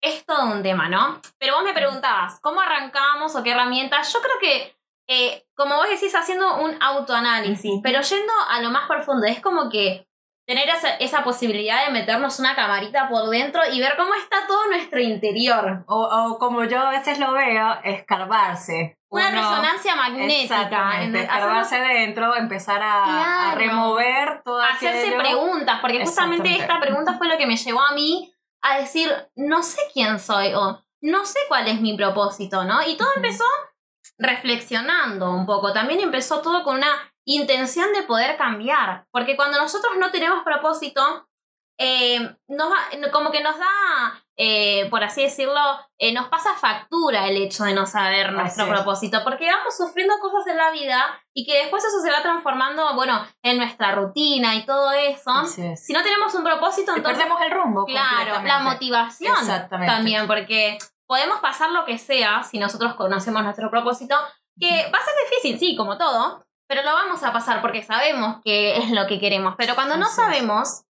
es 0.00 0.26
todo 0.26 0.46
un 0.46 0.64
tema, 0.64 0.88
¿no? 0.88 1.20
Pero 1.38 1.54
vos 1.54 1.62
me 1.62 1.72
preguntabas, 1.72 2.40
¿cómo 2.40 2.60
arrancamos 2.60 3.36
o 3.36 3.44
qué 3.44 3.52
herramientas? 3.52 4.12
Yo 4.12 4.18
creo 4.20 4.38
que, 4.40 4.76
eh, 5.08 5.44
como 5.54 5.76
vos 5.76 5.88
decís, 5.88 6.12
haciendo 6.16 6.56
un 6.56 6.76
autoanálisis, 6.82 7.80
pero 7.84 8.00
yendo 8.00 8.32
a 8.50 8.60
lo 8.62 8.70
más 8.70 8.88
profundo, 8.88 9.28
es 9.28 9.40
como 9.40 9.70
que 9.70 10.08
tener 10.46 10.68
esa, 11.00 11.24
posibilidad 11.24 11.86
de 11.86 11.92
meternos 11.92 12.38
una 12.38 12.54
camarita 12.54 13.08
por 13.08 13.30
dentro 13.30 13.62
y 13.72 13.80
ver 13.80 13.94
cómo 13.96 14.14
está 14.14 14.46
todo 14.46 14.68
nuestro 14.68 15.00
interior. 15.00 15.84
O, 15.86 16.36
como 16.38 16.64
yo 16.64 16.80
a 16.80 16.90
veces 16.90 17.18
lo 17.18 17.32
veo, 17.32 17.78
escarbarse. 17.82 18.98
Una 19.14 19.30
resonancia 19.30 19.96
magnética. 19.96 21.02
escarbarse 21.02 21.80
dentro, 21.80 22.34
empezar 22.36 22.80
a, 22.82 23.54
remover 23.54 24.42
todo 24.44 24.60
Hacerse 24.60 25.12
preguntas, 25.16 25.78
porque 25.80 26.04
justamente 26.04 26.56
esta 26.56 26.80
pregunta 26.80 27.14
fue 27.14 27.28
lo 27.28 27.36
que 27.36 27.46
me 27.46 27.56
llevó 27.56 27.80
a 27.80 27.92
mí 27.92 28.32
a 28.62 28.78
decir, 28.78 29.10
no 29.36 29.62
sé 29.62 29.80
quién 29.92 30.18
soy 30.18 30.54
o 30.54 30.82
no 31.02 31.26
sé 31.26 31.38
cuál 31.48 31.68
es 31.68 31.80
mi 31.80 31.96
propósito, 31.96 32.64
¿no? 32.64 32.80
Y 32.86 32.96
todo 32.96 33.08
empezó 33.16 33.44
reflexionando 34.18 35.30
un 35.32 35.44
poco. 35.46 35.72
También 35.72 36.00
empezó 36.00 36.40
todo 36.40 36.64
con 36.64 36.76
una 36.76 37.12
intención 37.24 37.92
de 37.92 38.02
poder 38.02 38.36
cambiar. 38.36 39.06
Porque 39.10 39.36
cuando 39.36 39.58
nosotros 39.58 39.94
no 39.98 40.10
tenemos 40.10 40.42
propósito, 40.44 41.28
eh, 41.78 42.36
nos 42.48 42.72
como 43.12 43.30
que 43.30 43.42
nos 43.42 43.58
da, 43.58 44.23
eh, 44.36 44.88
por 44.90 45.04
así 45.04 45.22
decirlo, 45.22 45.60
eh, 45.98 46.12
nos 46.12 46.28
pasa 46.28 46.54
factura 46.54 47.28
el 47.28 47.36
hecho 47.36 47.64
de 47.64 47.72
no 47.72 47.86
saber 47.86 48.32
nuestro 48.32 48.66
propósito, 48.68 49.20
porque 49.22 49.46
vamos 49.46 49.76
sufriendo 49.76 50.14
cosas 50.20 50.46
en 50.48 50.56
la 50.56 50.72
vida 50.72 51.04
y 51.32 51.46
que 51.46 51.58
después 51.58 51.84
eso 51.84 52.00
se 52.00 52.10
va 52.10 52.20
transformando, 52.22 52.94
bueno, 52.94 53.24
en 53.42 53.58
nuestra 53.58 53.94
rutina 53.94 54.56
y 54.56 54.66
todo 54.66 54.92
eso. 54.92 55.46
Si 55.46 55.92
no 55.92 56.02
tenemos 56.02 56.34
un 56.34 56.42
propósito, 56.42 56.94
entonces... 56.96 57.24
Perdemos 57.24 57.42
el 57.42 57.50
rumbo. 57.52 57.84
Claro, 57.84 58.42
la 58.44 58.58
motivación 58.60 59.34
también, 59.68 60.26
porque 60.26 60.78
podemos 61.06 61.38
pasar 61.40 61.70
lo 61.70 61.84
que 61.84 61.98
sea 61.98 62.42
si 62.42 62.58
nosotros 62.58 62.94
conocemos 62.94 63.42
nuestro 63.42 63.70
propósito, 63.70 64.16
que 64.58 64.90
va 64.92 64.98
a 64.98 65.04
ser 65.04 65.14
difícil, 65.30 65.58
sí, 65.58 65.76
como 65.76 65.96
todo, 65.96 66.44
pero 66.68 66.82
lo 66.82 66.92
vamos 66.92 67.22
a 67.22 67.32
pasar 67.32 67.60
porque 67.60 67.82
sabemos 67.82 68.38
que 68.42 68.78
es 68.78 68.90
lo 68.90 69.06
que 69.06 69.20
queremos. 69.20 69.54
Pero 69.56 69.74
cuando 69.74 69.96
no 69.96 70.06
sabemos, 70.06 70.84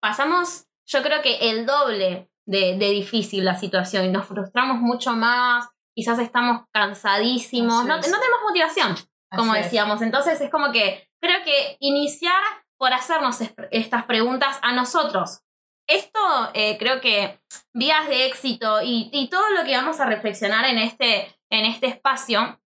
pasamos, 0.00 0.66
yo 0.86 1.02
creo 1.02 1.22
que 1.22 1.50
el 1.50 1.66
doble 1.66 2.29
de, 2.50 2.74
difícil 2.78 3.44
la 3.44 3.54
situación 3.54 4.06
y 4.06 4.08
nos 4.08 4.26
frustramos 4.26 4.78
mucho 4.80 5.12
más, 5.12 5.68
quizás 5.94 6.18
estamos 6.18 6.62
cansadísimos, 6.72 7.84
no, 7.84 8.00
tenemos 8.00 8.40
motivación, 8.46 8.96
como 9.30 9.54
decíamos. 9.54 10.02
Entonces 10.02 10.40
es 10.40 10.50
como 10.50 10.72
que 10.72 11.08
creo 11.20 11.42
que 11.44 11.76
iniciar 11.80 12.42
por 12.76 12.92
hacernos 12.92 13.38
estas 13.70 14.04
preguntas 14.04 14.58
a 14.62 14.72
nosotros. 14.72 15.42
Esto 15.86 16.20
eh, 16.54 16.76
creo 16.78 17.00
que 17.00 17.40
vías 17.72 18.08
de 18.08 18.26
éxito 18.26 18.80
y, 18.82 19.10
y, 19.12 19.28
todo 19.28 19.50
lo 19.50 19.64
que 19.64 19.76
vamos 19.76 19.98
a 19.98 20.06
reflexionar 20.06 20.64
en 20.66 20.78
este, 20.78 21.36
en 21.50 21.64
este 21.66 21.88
espacio 21.88 22.60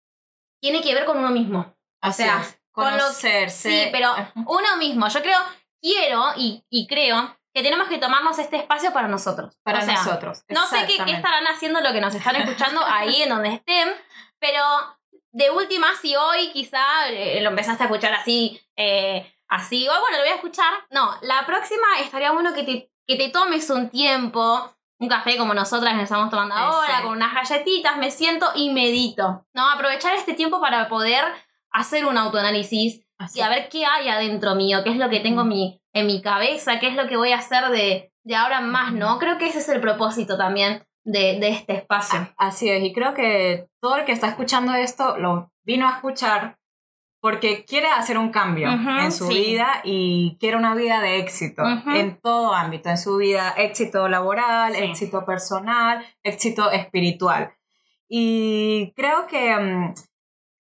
tiene 0.61 0.81
que 0.81 0.93
ver 0.93 1.05
con 1.05 1.17
uno 1.17 1.29
mismo. 1.29 1.73
O 2.01 2.11
sea, 2.11 2.43
conocerse. 2.71 3.69
sí, 3.69 3.89
pero 3.91 4.13
uno 4.45 4.77
mismo. 4.77 5.07
Yo 5.07 5.21
creo, 5.21 5.39
quiero 5.81 6.23
y, 6.35 6.65
y, 6.69 6.85
creo 6.87 7.37
que 7.53 7.61
tenemos 7.63 7.87
que 7.87 7.99
tomarnos 7.99 8.39
este 8.39 8.57
espacio 8.57 8.91
para 8.93 9.07
nosotros. 9.07 9.57
Para 9.63 9.85
nosotros. 9.85 10.43
No 10.49 10.65
sé 10.65 10.85
qué, 10.87 10.95
estarán 11.11 11.45
haciendo 11.47 11.81
lo 11.81 11.93
que 11.93 12.01
nos 12.01 12.15
están 12.15 12.35
escuchando 12.35 12.81
ahí 12.85 13.21
en 13.21 13.29
donde 13.29 13.53
estén, 13.53 13.89
pero 14.39 14.63
de 15.31 15.51
última, 15.51 15.87
si 16.01 16.15
hoy 16.15 16.49
quizá 16.51 17.09
eh, 17.09 17.41
lo 17.41 17.49
empezaste 17.49 17.83
a 17.83 17.85
escuchar 17.85 18.13
así, 18.13 18.59
eh, 18.75 19.31
así, 19.47 19.87
o 19.87 19.91
bueno, 19.99 20.17
lo 20.17 20.23
voy 20.23 20.31
a 20.31 20.35
escuchar. 20.35 20.73
No, 20.89 21.15
la 21.21 21.45
próxima 21.45 21.99
estaría 21.99 22.31
bueno 22.31 22.53
que 22.53 22.63
te 22.63 22.93
que 23.07 23.17
te 23.17 23.29
tomes 23.29 23.69
un 23.69 23.89
tiempo, 23.89 24.73
un 24.99 25.09
café 25.09 25.37
como 25.37 25.53
nosotras 25.53 25.93
nos 25.93 26.03
estamos 26.03 26.29
tomando 26.29 26.55
ahora, 26.55 27.01
con 27.01 27.11
unas 27.11 27.33
galletitas, 27.33 27.97
me 27.97 28.11
siento 28.11 28.51
y 28.55 28.71
medito, 28.71 29.45
¿no? 29.53 29.69
Aprovechar 29.69 30.15
este 30.15 30.33
tiempo 30.33 30.61
para 30.61 30.87
poder 30.87 31.25
hacer 31.71 32.05
un 32.05 32.17
autoanálisis 32.17 33.02
y 33.33 33.41
a 33.41 33.49
ver 33.49 33.69
qué 33.69 33.85
hay 33.85 34.09
adentro 34.09 34.55
mío, 34.55 34.79
qué 34.83 34.91
es 34.91 34.97
lo 34.97 35.09
que 35.09 35.19
tengo 35.19 35.43
mi, 35.43 35.81
en 35.93 36.07
mi 36.07 36.21
cabeza, 36.21 36.79
qué 36.79 36.87
es 36.87 36.95
lo 36.95 37.07
que 37.07 37.17
voy 37.17 37.31
a 37.31 37.37
hacer 37.37 37.69
de, 37.69 38.11
de 38.23 38.35
ahora 38.35 38.59
en 38.59 38.69
más, 38.69 38.93
¿no? 38.93 39.19
Creo 39.19 39.37
que 39.37 39.47
ese 39.47 39.59
es 39.59 39.69
el 39.69 39.81
propósito 39.81 40.37
también 40.37 40.83
de, 41.03 41.39
de, 41.39 41.49
este 41.49 41.73
espacio. 41.73 42.33
Así 42.37 42.69
es, 42.69 42.83
y 42.83 42.93
creo 42.93 43.13
que 43.13 43.67
todo 43.79 43.97
el 43.97 44.05
que 44.05 44.11
está 44.11 44.27
escuchando 44.27 44.73
esto 44.73 45.17
lo 45.17 45.51
vino 45.63 45.87
a 45.87 45.91
escuchar 45.91 46.57
porque 47.23 47.63
quiere 47.63 47.87
hacer 47.87 48.17
un 48.17 48.31
cambio 48.31 48.69
en 48.69 49.09
su 49.13 49.29
vida 49.29 49.79
y 49.85 50.35
quiere 50.41 50.57
una 50.57 50.75
vida 50.75 50.99
de 50.99 51.19
éxito 51.19 51.63
en 51.95 52.19
todo 52.19 52.53
ámbito, 52.53 52.89
en 52.89 52.97
su 52.97 53.15
vida, 53.15 53.53
éxito 53.55 54.09
laboral, 54.09 54.75
éxito 54.75 55.25
personal, 55.25 56.05
éxito 56.21 56.69
espiritual. 56.69 57.53
Y 58.09 58.91
creo 58.97 59.25
que 59.27 59.55
mm, 59.55 59.93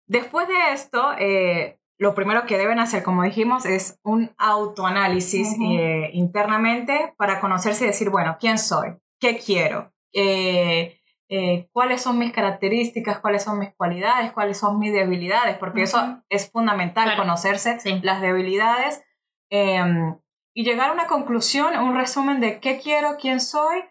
después 0.07 0.49
de 0.49 0.73
esto, 0.73 1.13
eh, 1.17 1.78
lo 1.99 2.15
primero 2.15 2.45
que 2.45 2.57
deben 2.57 2.79
hacer, 2.79 3.03
como 3.03 3.23
dijimos, 3.23 3.65
es 3.65 3.99
un 4.03 4.31
autoanálisis 4.37 5.57
eh, 5.61 6.09
internamente 6.13 7.13
para 7.17 7.41
conocerse 7.41 7.83
y 7.83 7.87
decir, 7.87 8.09
bueno, 8.09 8.37
¿quién 8.39 8.57
soy? 8.57 8.95
¿Qué 9.19 9.37
quiero? 9.37 9.91
Eh, 10.13 10.97
eh, 11.27 11.67
cuáles 11.73 12.01
son 12.01 12.17
mis 12.17 12.31
características, 12.31 13.19
cuáles 13.19 13.43
son 13.43 13.59
mis 13.59 13.75
cualidades, 13.75 14.31
cuáles 14.31 14.57
son 14.57 14.79
mis 14.79 14.93
debilidades, 14.93 15.57
porque 15.57 15.83
eso 15.83 16.23
es 16.29 16.49
fundamental, 16.49 17.17
conocerse 17.17 17.77
las 18.01 18.21
debilidades 18.21 19.03
em, 19.49 20.17
y 20.53 20.63
llegar 20.63 20.91
a 20.91 20.93
una 20.93 21.07
conclusión, 21.07 21.77
un 21.77 21.95
resumen 21.95 22.39
de 22.39 22.61
qué 22.61 22.79
quiero, 22.79 23.17
quién 23.19 23.41
soy, 23.41 23.83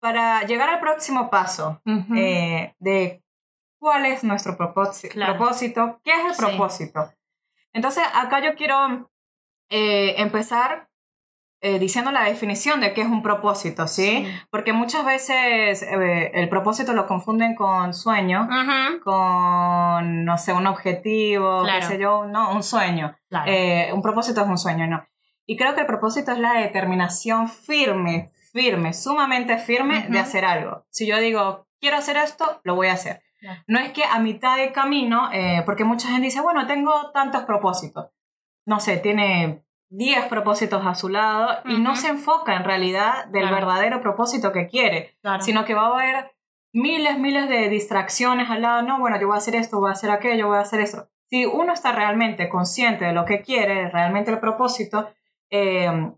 para 0.00 0.42
llegar 0.42 0.68
al 0.68 0.80
próximo 0.80 1.30
paso 1.30 1.80
de 1.84 3.22
cuál 3.82 4.06
es 4.06 4.22
nuestro 4.22 4.56
propósito, 4.56 6.00
qué 6.04 6.12
es 6.12 6.24
el 6.30 6.36
propósito. 6.36 7.12
Entonces, 7.72 8.04
acá 8.14 8.40
yo 8.40 8.54
quiero 8.54 9.10
eh, 9.70 10.14
empezar 10.18 10.88
eh, 11.60 11.80
diciendo 11.80 12.12
la 12.12 12.22
definición 12.22 12.80
de 12.80 12.94
qué 12.94 13.00
es 13.00 13.08
un 13.08 13.24
propósito, 13.24 13.88
¿sí? 13.88 14.24
Porque 14.50 14.72
muchas 14.72 15.04
veces 15.04 15.82
eh, 15.82 16.30
el 16.32 16.48
propósito 16.48 16.92
lo 16.92 17.08
confunden 17.08 17.56
con 17.56 17.92
sueño, 17.92 18.48
con, 19.02 20.24
no 20.24 20.38
sé, 20.38 20.52
un 20.52 20.68
objetivo, 20.68 21.64
qué 21.64 21.82
sé 21.82 21.98
yo, 21.98 22.24
no, 22.24 22.52
un 22.52 22.62
sueño. 22.62 23.16
Eh, 23.46 23.90
un 23.92 24.00
propósito 24.00 24.42
es 24.42 24.46
un 24.46 24.58
sueño, 24.58 24.86
no. 24.86 25.04
Y 25.44 25.56
creo 25.56 25.74
que 25.74 25.80
el 25.80 25.86
propósito 25.88 26.30
es 26.30 26.38
la 26.38 26.52
determinación 26.54 27.48
firme, 27.48 28.30
firme, 28.52 28.94
sumamente 28.94 29.58
firme 29.58 30.06
de 30.08 30.20
hacer 30.20 30.44
algo. 30.44 30.86
Si 30.90 31.04
yo 31.04 31.18
digo, 31.18 31.66
quiero 31.80 31.96
hacer 31.96 32.16
esto, 32.16 32.60
lo 32.62 32.76
voy 32.76 32.86
a 32.86 32.92
hacer. 32.92 33.22
No 33.66 33.78
es 33.78 33.92
que 33.92 34.04
a 34.04 34.18
mitad 34.18 34.56
de 34.56 34.72
camino, 34.72 35.30
porque 35.66 35.84
mucha 35.84 36.08
gente 36.08 36.26
dice, 36.26 36.40
bueno, 36.40 36.66
tengo 36.66 37.10
tantos 37.12 37.42
propósitos. 37.44 38.10
No 38.66 38.78
sé, 38.78 38.98
tiene 38.98 39.64
10 39.92 40.26
propósitos 40.26 40.86
a 40.86 40.94
su 40.94 41.10
lado 41.10 41.58
y 41.66 41.78
no 41.78 41.96
se 41.96 42.08
enfoca 42.08 42.56
en 42.56 42.64
realidad 42.64 43.26
del 43.26 43.50
verdadero 43.50 44.00
propósito 44.00 44.50
que 44.50 44.66
quiere, 44.66 45.18
sino 45.40 45.64
que 45.64 45.74
va 45.74 45.86
a 45.86 45.94
haber 45.94 46.32
miles, 46.72 47.18
miles 47.18 47.48
de 47.48 47.68
distracciones 47.68 48.48
al 48.50 48.62
lado, 48.62 48.82
no, 48.82 48.98
bueno, 48.98 49.20
yo 49.20 49.26
voy 49.26 49.34
a 49.34 49.38
hacer 49.38 49.54
esto, 49.54 49.80
voy 49.80 49.90
a 49.90 49.92
hacer 49.92 50.10
aquello, 50.10 50.48
voy 50.48 50.56
a 50.56 50.62
hacer 50.62 50.80
esto. 50.80 51.08
Si 51.28 51.44
uno 51.44 51.72
está 51.74 51.92
realmente 51.92 52.48
consciente 52.48 53.04
de 53.04 53.12
lo 53.12 53.24
que 53.24 53.42
quiere, 53.42 53.90
realmente 53.90 54.30
el 54.30 54.38
propósito, 54.38 55.10
em, 55.50 56.14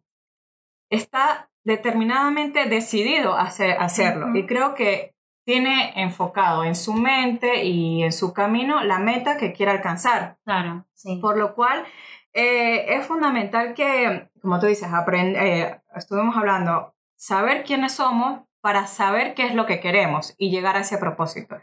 está 0.88 1.50
determinadamente 1.64 2.66
decidido 2.66 3.34
a 3.34 3.42
hacer, 3.42 3.76
hacerlo. 3.80 4.36
Y 4.36 4.46
creo 4.46 4.74
que 4.74 5.13
tiene 5.44 5.92
enfocado 5.96 6.64
en 6.64 6.74
su 6.74 6.94
mente 6.94 7.64
y 7.64 8.02
en 8.02 8.12
su 8.12 8.32
camino 8.32 8.82
la 8.82 8.98
meta 8.98 9.36
que 9.36 9.52
quiere 9.52 9.72
alcanzar. 9.72 10.38
Claro, 10.44 10.86
sí. 10.94 11.18
Por 11.20 11.36
lo 11.36 11.54
cual, 11.54 11.84
eh, 12.32 12.96
es 12.96 13.06
fundamental 13.06 13.74
que, 13.74 14.30
como 14.40 14.58
tú 14.58 14.66
dices, 14.66 14.88
eh, 15.12 15.80
estuvimos 15.94 16.36
hablando, 16.36 16.94
saber 17.16 17.64
quiénes 17.64 17.92
somos 17.92 18.40
para 18.60 18.86
saber 18.86 19.34
qué 19.34 19.46
es 19.46 19.54
lo 19.54 19.66
que 19.66 19.80
queremos 19.80 20.34
y 20.38 20.50
llegar 20.50 20.76
a 20.76 20.80
ese 20.80 20.98
propósito. 20.98 21.56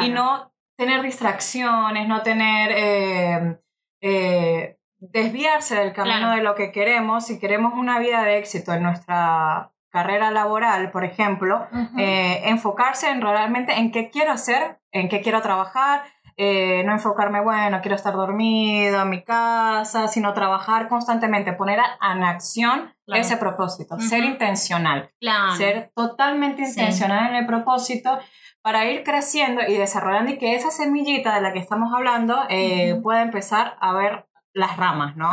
Y 0.00 0.08
no 0.08 0.52
tener 0.76 1.02
distracciones, 1.02 2.08
no 2.08 2.22
tener... 2.22 3.58
Eh, 4.00 4.78
desviarse 5.12 5.76
del 5.76 5.92
camino 5.92 6.30
de 6.34 6.42
lo 6.42 6.54
que 6.54 6.72
queremos. 6.72 7.26
Si 7.26 7.38
queremos 7.38 7.74
una 7.74 7.98
vida 7.98 8.22
de 8.22 8.38
éxito 8.38 8.72
en 8.72 8.82
nuestra 8.82 9.73
carrera 9.94 10.32
laboral, 10.32 10.90
por 10.90 11.04
ejemplo, 11.04 11.68
enfocarse 11.96 13.08
en 13.08 13.20
realmente 13.22 13.78
en 13.78 13.92
qué 13.92 14.10
quiero 14.10 14.32
hacer, 14.32 14.80
en 14.90 15.08
qué 15.08 15.20
quiero 15.20 15.40
trabajar, 15.40 16.02
eh, 16.36 16.82
no 16.84 16.92
enfocarme, 16.92 17.40
bueno, 17.40 17.80
quiero 17.80 17.94
estar 17.94 18.12
dormido 18.12 19.02
en 19.02 19.08
mi 19.08 19.22
casa, 19.22 20.08
sino 20.08 20.34
trabajar 20.34 20.88
constantemente, 20.88 21.52
poner 21.52 21.78
en 21.78 22.24
acción 22.24 22.92
ese 23.06 23.36
propósito, 23.36 24.00
ser 24.00 24.24
intencional, 24.24 25.12
ser 25.56 25.92
totalmente 25.94 26.62
intencional 26.62 27.30
en 27.30 27.36
el 27.36 27.46
propósito 27.46 28.18
para 28.62 28.86
ir 28.86 29.04
creciendo 29.04 29.60
y 29.68 29.74
desarrollando 29.74 30.32
y 30.32 30.38
que 30.38 30.56
esa 30.56 30.72
semillita 30.72 31.36
de 31.36 31.40
la 31.40 31.52
que 31.52 31.60
estamos 31.60 31.92
hablando 31.94 32.42
eh, 32.48 32.98
pueda 33.00 33.22
empezar 33.22 33.76
a 33.80 33.92
ver 33.92 34.26
las 34.54 34.76
ramas, 34.76 35.16
¿no? 35.16 35.30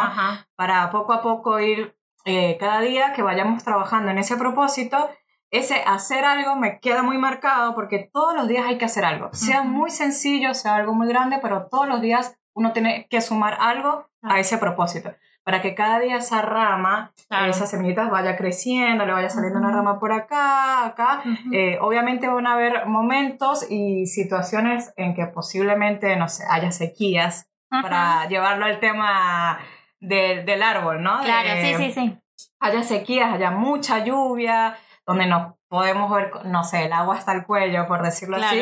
Para 0.56 0.92
poco 0.92 1.14
a 1.14 1.22
poco 1.24 1.60
ir 1.60 1.96
eh, 2.26 2.58
cada 2.60 2.82
día 2.82 3.14
que 3.14 3.22
vayamos 3.22 3.64
trabajando 3.64 4.12
en 4.12 4.18
ese 4.18 4.38
propósito, 4.38 5.10
ese 5.52 5.84
hacer 5.86 6.24
algo 6.24 6.56
me 6.56 6.80
queda 6.80 7.04
muy 7.04 7.18
marcado 7.18 7.76
porque 7.76 8.10
todos 8.12 8.34
los 8.34 8.48
días 8.48 8.66
hay 8.66 8.78
que 8.78 8.86
hacer 8.86 9.04
algo. 9.04 9.30
Sea 9.34 9.64
muy 9.64 9.92
sencillo, 9.92 10.54
sea 10.54 10.76
algo 10.76 10.94
muy 10.94 11.08
grande, 11.08 11.40
pero 11.42 11.68
todos 11.68 11.88
los 11.88 12.02
días 12.02 12.38
uno 12.54 12.72
tiene 12.72 13.08
que 13.10 13.22
sumar 13.22 13.58
algo 13.60 14.08
a 14.22 14.40
ese 14.40 14.58
propósito. 14.58 15.14
Para 15.44 15.62
que 15.62 15.74
cada 15.74 16.00
día 16.00 16.18
esa 16.18 16.44
rama, 16.44 17.14
esas 17.50 17.72
semillitas 17.72 18.12
vaya 18.12 18.38
creciendo, 18.38 19.06
le 19.06 19.12
vaya 19.12 19.30
saliendo 19.30 19.58
una 19.58 19.72
rama 19.72 20.00
por 20.00 20.14
acá, 20.14 20.86
acá. 20.86 21.24
Eh, 21.52 21.80
obviamente 21.82 22.28
van 22.28 22.46
a 22.46 22.54
haber 22.54 22.86
momentos 22.86 23.66
y 23.70 24.06
situaciones 24.06 24.94
en 24.98 25.16
que 25.16 25.26
posiblemente, 25.26 26.16
no 26.16 26.30
sé, 26.30 26.44
haya 26.48 26.72
sequías 26.72 27.50
para 27.70 28.28
llevarlo 28.28 28.66
al 28.66 28.80
tema 28.80 29.60
del 30.02 30.64
árbol, 30.64 31.02
¿no? 31.02 31.22
Claro, 31.22 31.50
sí, 31.62 31.76
sí, 31.76 31.92
sí. 31.92 32.18
Haya 32.60 32.84
sequías, 32.84 33.34
haya 33.34 33.52
mucha 33.52 34.04
lluvia, 34.04 34.78
donde 35.06 35.28
no 35.28 35.58
podemos 35.68 36.12
ver, 36.12 36.32
no 36.46 36.64
sé, 36.64 36.86
el 36.86 36.94
agua 36.94 37.16
hasta 37.16 37.34
el 37.34 37.46
cuello, 37.46 37.88
por 37.88 38.04
decirlo 38.04 38.38
así. 38.38 38.62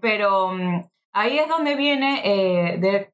Pero 0.00 0.52
mm, 0.52 0.84
ahí 1.12 1.38
es 1.38 1.48
donde 1.48 1.74
viene 1.74 2.20
eh, 2.24 3.10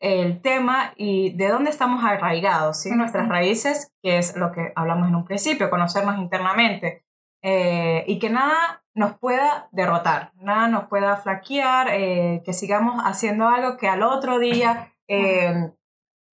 el 0.00 0.40
tema 0.42 0.92
y 0.96 1.30
de 1.36 1.48
dónde 1.48 1.70
estamos 1.70 2.02
arraigados, 2.04 2.80
¿sí? 2.80 2.90
Nuestras 2.90 3.28
raíces, 3.28 3.92
que 4.02 4.18
es 4.18 4.36
lo 4.36 4.50
que 4.50 4.72
hablamos 4.74 5.08
en 5.08 5.14
un 5.14 5.24
principio, 5.24 5.70
conocernos 5.70 6.18
internamente. 6.18 7.04
Eh, 7.42 8.04
y 8.06 8.18
que 8.18 8.30
nada 8.30 8.82
nos 8.94 9.18
pueda 9.18 9.68
derrotar, 9.70 10.32
nada 10.36 10.66
nos 10.66 10.84
pueda 10.88 11.16
flaquear, 11.16 11.88
eh, 11.90 12.42
que 12.42 12.54
sigamos 12.54 13.02
haciendo 13.04 13.48
algo 13.48 13.76
que 13.76 13.86
al 13.86 14.02
otro 14.02 14.38
día 14.38 14.94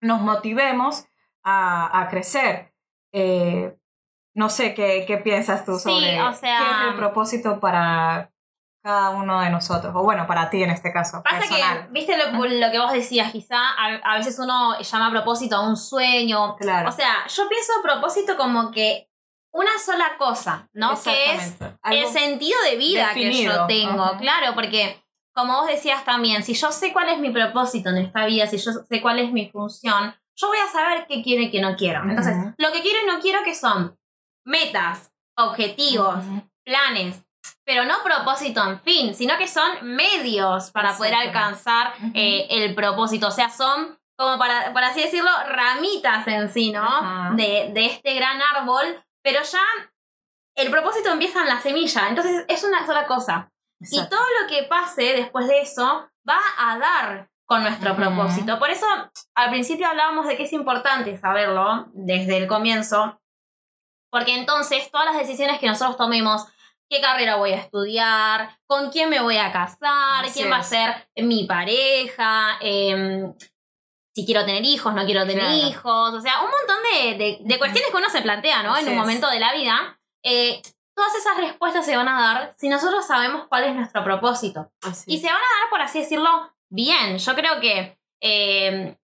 nos 0.00 0.20
motivemos 0.20 1.06
a, 1.42 2.00
a 2.00 2.08
crecer. 2.08 2.72
No 4.34 4.48
sé 4.48 4.74
qué, 4.74 5.04
qué 5.06 5.18
piensas 5.18 5.64
tú 5.64 5.78
sobre 5.78 6.16
qué 6.16 6.18
es 6.18 6.88
el 6.88 6.94
propósito 6.94 7.60
para 7.60 8.30
cada 8.82 9.10
uno 9.10 9.40
de 9.40 9.50
nosotros, 9.50 9.92
o 9.94 10.02
bueno, 10.02 10.26
para 10.26 10.48
ti 10.48 10.62
en 10.62 10.70
este 10.70 10.92
caso. 10.92 11.22
Pasa 11.22 11.40
que, 11.40 11.88
viste 11.90 12.16
lo, 12.16 12.32
lo, 12.32 12.70
que 12.70 12.78
vos 12.78 12.92
decías, 12.92 13.30
quizá 13.30 13.58
a, 13.76 14.16
veces 14.16 14.38
uno 14.38 14.78
llama 14.78 15.10
propósito 15.10 15.56
a 15.56 15.68
un 15.68 15.76
sueño. 15.76 16.56
Claro. 16.56 16.88
O 16.88 16.92
sea, 16.92 17.26
yo 17.28 17.48
pienso 17.48 17.72
propósito 17.82 18.36
como 18.36 18.70
que 18.70 19.10
una 19.52 19.78
sola 19.84 20.16
cosa, 20.18 20.68
¿no? 20.72 20.94
Que 21.02 21.34
es 21.34 21.58
el 21.90 22.06
sentido 22.06 22.58
de 22.62 22.76
vida 22.76 23.12
que 23.12 23.44
yo 23.44 23.66
tengo, 23.66 24.16
claro, 24.18 24.54
porque 24.54 25.04
como 25.32 25.58
vos 25.58 25.66
decías 25.66 26.04
también, 26.04 26.42
si 26.42 26.54
yo 26.54 26.72
sé 26.72 26.92
cuál 26.92 27.08
es 27.08 27.18
mi 27.18 27.30
propósito 27.30 27.90
en 27.90 27.98
esta 27.98 28.26
vida, 28.26 28.46
si 28.46 28.58
yo 28.58 28.72
sé 28.72 29.00
cuál 29.00 29.18
es 29.18 29.32
mi 29.32 29.48
función, 29.50 30.14
yo 30.36 30.48
voy 30.48 30.58
a 30.58 30.72
saber 30.72 31.06
qué 31.06 31.22
quiero 31.22 31.42
y 31.42 31.50
qué 31.50 31.60
no 31.60 31.76
quiero. 31.76 32.02
Entonces, 32.02 32.34
lo 32.56 32.72
que 32.72 32.80
quiero 32.80 32.98
y 33.02 33.06
no 33.06 33.20
quiero 33.20 33.42
que 33.44 33.54
son 33.54 33.98
metas, 34.44 35.12
objetivos, 35.36 36.16
planes, 36.64 37.22
pero 37.64 37.84
no 37.84 38.02
propósito 38.02 38.62
en 38.64 38.80
fin, 38.80 39.14
sino 39.14 39.36
que 39.38 39.46
son 39.46 39.70
medios 39.82 40.70
para 40.70 40.96
poder 40.96 41.14
alcanzar 41.14 41.92
eh, 42.14 42.46
el 42.50 42.74
propósito. 42.74 43.28
O 43.28 43.30
sea, 43.30 43.50
son 43.50 43.98
como 44.16 44.38
para, 44.38 44.72
para 44.72 44.88
así 44.88 45.00
decirlo, 45.00 45.30
ramitas 45.48 46.26
en 46.26 46.50
sí, 46.50 46.72
¿no? 46.72 47.34
De, 47.36 47.70
de, 47.72 47.86
este 47.86 48.14
gran 48.14 48.38
árbol, 48.54 49.02
pero 49.22 49.40
ya 49.42 49.62
el 50.56 50.70
propósito 50.70 51.10
empieza 51.10 51.40
en 51.40 51.48
la 51.48 51.60
semilla, 51.60 52.08
entonces 52.08 52.44
es 52.48 52.64
una 52.64 52.84
sola 52.84 53.06
cosa. 53.06 53.50
Y 53.80 53.96
todo 54.08 54.24
lo 54.40 54.48
que 54.48 54.64
pase 54.64 55.14
después 55.14 55.48
de 55.48 55.62
eso 55.62 56.10
va 56.28 56.40
a 56.58 56.78
dar 56.78 57.30
con 57.46 57.62
nuestro 57.62 57.96
propósito. 57.96 58.58
Por 58.58 58.70
eso 58.70 58.86
al 59.34 59.50
principio 59.50 59.88
hablábamos 59.88 60.26
de 60.28 60.36
que 60.36 60.44
es 60.44 60.52
importante 60.52 61.16
saberlo 61.18 61.88
desde 61.92 62.36
el 62.36 62.46
comienzo, 62.46 63.20
Porque 64.12 64.34
entonces 64.34 64.90
todas 64.90 65.06
las 65.06 65.16
decisiones 65.16 65.60
que 65.60 65.68
nosotros 65.68 65.96
tomemos, 65.96 66.44
qué 66.88 67.00
carrera 67.00 67.36
voy 67.36 67.52
a 67.52 67.58
estudiar, 67.58 68.58
con 68.66 68.90
quién 68.90 69.08
me 69.08 69.20
voy 69.20 69.36
a 69.36 69.52
casar, 69.52 70.26
quién 70.32 70.50
va 70.50 70.56
a 70.56 70.64
ser 70.64 71.08
mi 71.16 71.44
pareja, 71.44 72.58
em, 72.60 73.32
si 74.14 74.26
quiero 74.26 74.44
tener 74.44 74.64
hijos, 74.64 74.94
no 74.94 75.04
quiero 75.04 75.24
tener 75.26 75.48
hijos, 75.52 76.14
o 76.14 76.20
sea, 76.20 76.40
un 76.40 76.50
montón 76.50 76.78
de, 76.92 77.38
de, 77.40 77.58
cuestiones 77.58 77.90
que 77.90 77.96
uno 77.96 78.10
se 78.10 78.22
plantea, 78.22 78.64
¿no? 78.64 78.76
en 78.76 78.88
un 78.88 78.96
momento 78.96 79.30
de 79.30 79.38
la 79.38 79.54
vida. 79.54 80.00
Eh, 80.24 80.60
todas 80.94 81.14
esas 81.14 81.36
respuestas 81.36 81.84
se 81.86 81.96
van 81.96 82.08
a 82.08 82.20
dar 82.20 82.54
si 82.58 82.68
nosotros 82.68 83.06
sabemos 83.06 83.46
cuál 83.48 83.64
es 83.64 83.74
nuestro 83.74 84.04
propósito. 84.04 84.70
Y 85.06 85.18
se 85.18 85.26
van 85.26 85.36
a 85.36 85.60
dar, 85.60 85.70
por 85.70 85.80
así 85.80 86.00
decirlo, 86.00 86.28
bien. 86.68 87.18
Yo 87.18 87.34
creo 87.34 87.60
que 87.60 87.98
em, 88.20 88.96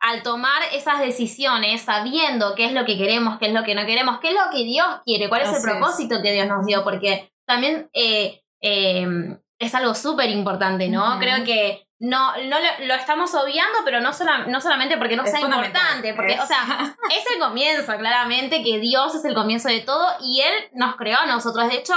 al 0.00 0.22
tomar 0.22 0.62
esas 0.72 1.00
decisiones, 1.00 1.82
sabiendo 1.82 2.54
qué 2.54 2.66
es 2.66 2.72
lo 2.72 2.84
que 2.84 2.96
queremos, 2.96 3.38
qué 3.38 3.46
es 3.46 3.52
lo 3.52 3.64
que 3.64 3.74
no 3.74 3.84
queremos, 3.84 4.20
qué 4.20 4.28
es 4.30 4.34
lo 4.34 4.50
que 4.50 4.64
Dios 4.64 4.86
quiere, 5.04 5.28
cuál 5.28 5.42
es 5.42 5.54
el 5.54 5.62
propósito 5.62 6.22
que 6.22 6.32
Dios 6.32 6.46
nos 6.46 6.64
dio, 6.66 6.84
porque 6.84 7.32
también 7.46 7.90
eh, 7.92 8.42
em, 8.60 9.38
es 9.58 9.74
algo 9.74 9.94
súper 9.94 10.30
importante, 10.30 10.88
¿no? 10.88 11.18
Creo 11.18 11.44
que 11.44 11.87
no, 12.00 12.36
no 12.36 12.56
lo, 12.60 12.94
estamos 12.94 13.34
obviando, 13.34 13.80
pero 13.84 14.00
no, 14.00 14.12
no 14.46 14.60
solamente 14.60 14.96
porque 14.96 15.16
no 15.16 15.26
sea 15.26 15.40
importante, 15.40 16.14
porque, 16.14 16.38
o 16.38 16.46
sea, 16.46 16.96
es 17.10 17.24
el 17.32 17.40
comienzo, 17.40 17.96
claramente, 17.96 18.62
que 18.62 18.78
Dios 18.78 19.16
es 19.16 19.24
el 19.24 19.34
comienzo 19.34 19.68
de 19.68 19.80
todo 19.80 20.06
y 20.20 20.42
Él 20.42 20.70
nos 20.74 20.94
creó 20.96 21.18
a 21.18 21.26
nosotros. 21.26 21.68
De 21.68 21.74
hecho, 21.76 21.94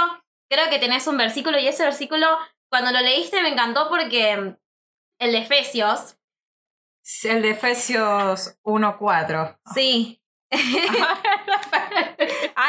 creo 0.50 0.68
que 0.70 0.80
tenés 0.80 1.06
un 1.06 1.16
versículo 1.16 1.56
y 1.58 1.68
ese 1.68 1.84
versículo, 1.84 2.26
cuando 2.68 2.90
lo 2.90 3.00
leíste, 3.00 3.42
me 3.42 3.50
encantó 3.50 3.88
porque 3.88 4.56
el 5.20 5.32
de 5.32 5.38
Efesios. 5.38 6.16
El 7.22 7.42
de 7.42 7.50
Efesios 7.50 8.56
1.4. 8.64 9.58
Sí. 9.72 10.20
Ay, 10.50 10.88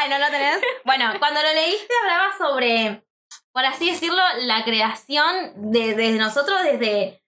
¿no 0.08 0.18
lo 0.18 0.26
tenés? 0.26 0.60
Bueno, 0.84 1.14
cuando 1.18 1.42
lo 1.42 1.52
leíste 1.52 1.92
hablaba 2.02 2.30
sobre, 2.38 3.04
por 3.52 3.64
así 3.64 3.90
decirlo, 3.90 4.22
la 4.42 4.62
creación 4.64 5.72
de, 5.72 5.94
desde 5.94 6.18
nosotros 6.18 6.62
desde 6.62 7.23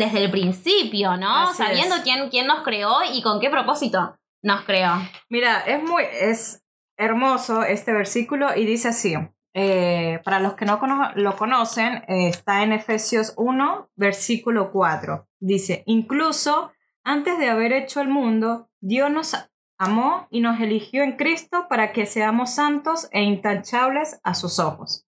desde 0.00 0.24
el 0.24 0.30
principio, 0.30 1.18
¿no? 1.18 1.52
Sabiendo 1.52 1.96
quién, 2.02 2.30
quién 2.30 2.46
nos 2.46 2.64
creó 2.64 3.00
y 3.12 3.20
con 3.20 3.38
qué 3.38 3.50
propósito 3.50 4.18
nos 4.42 4.64
creó. 4.64 4.94
Mira, 5.28 5.60
es 5.60 5.82
muy, 5.82 6.02
es 6.10 6.64
hermoso 6.96 7.62
este 7.64 7.92
versículo 7.92 8.56
y 8.56 8.64
dice 8.64 8.88
así. 8.88 9.14
Eh, 9.52 10.20
para 10.24 10.40
los 10.40 10.54
que 10.54 10.64
no 10.64 10.80
lo 11.16 11.36
conocen, 11.36 11.96
eh, 12.08 12.28
está 12.28 12.62
en 12.62 12.72
Efesios 12.72 13.34
1, 13.36 13.90
versículo 13.94 14.72
4. 14.72 15.28
Dice, 15.38 15.82
incluso 15.84 16.72
antes 17.04 17.38
de 17.38 17.50
haber 17.50 17.74
hecho 17.74 18.00
el 18.00 18.08
mundo, 18.08 18.70
Dios 18.80 19.10
nos 19.10 19.36
amó 19.76 20.28
y 20.30 20.40
nos 20.40 20.60
eligió 20.60 21.02
en 21.02 21.16
Cristo 21.18 21.66
para 21.68 21.92
que 21.92 22.06
seamos 22.06 22.54
santos 22.54 23.06
e 23.12 23.22
intachables 23.22 24.18
a 24.22 24.34
sus 24.34 24.58
ojos. 24.58 25.06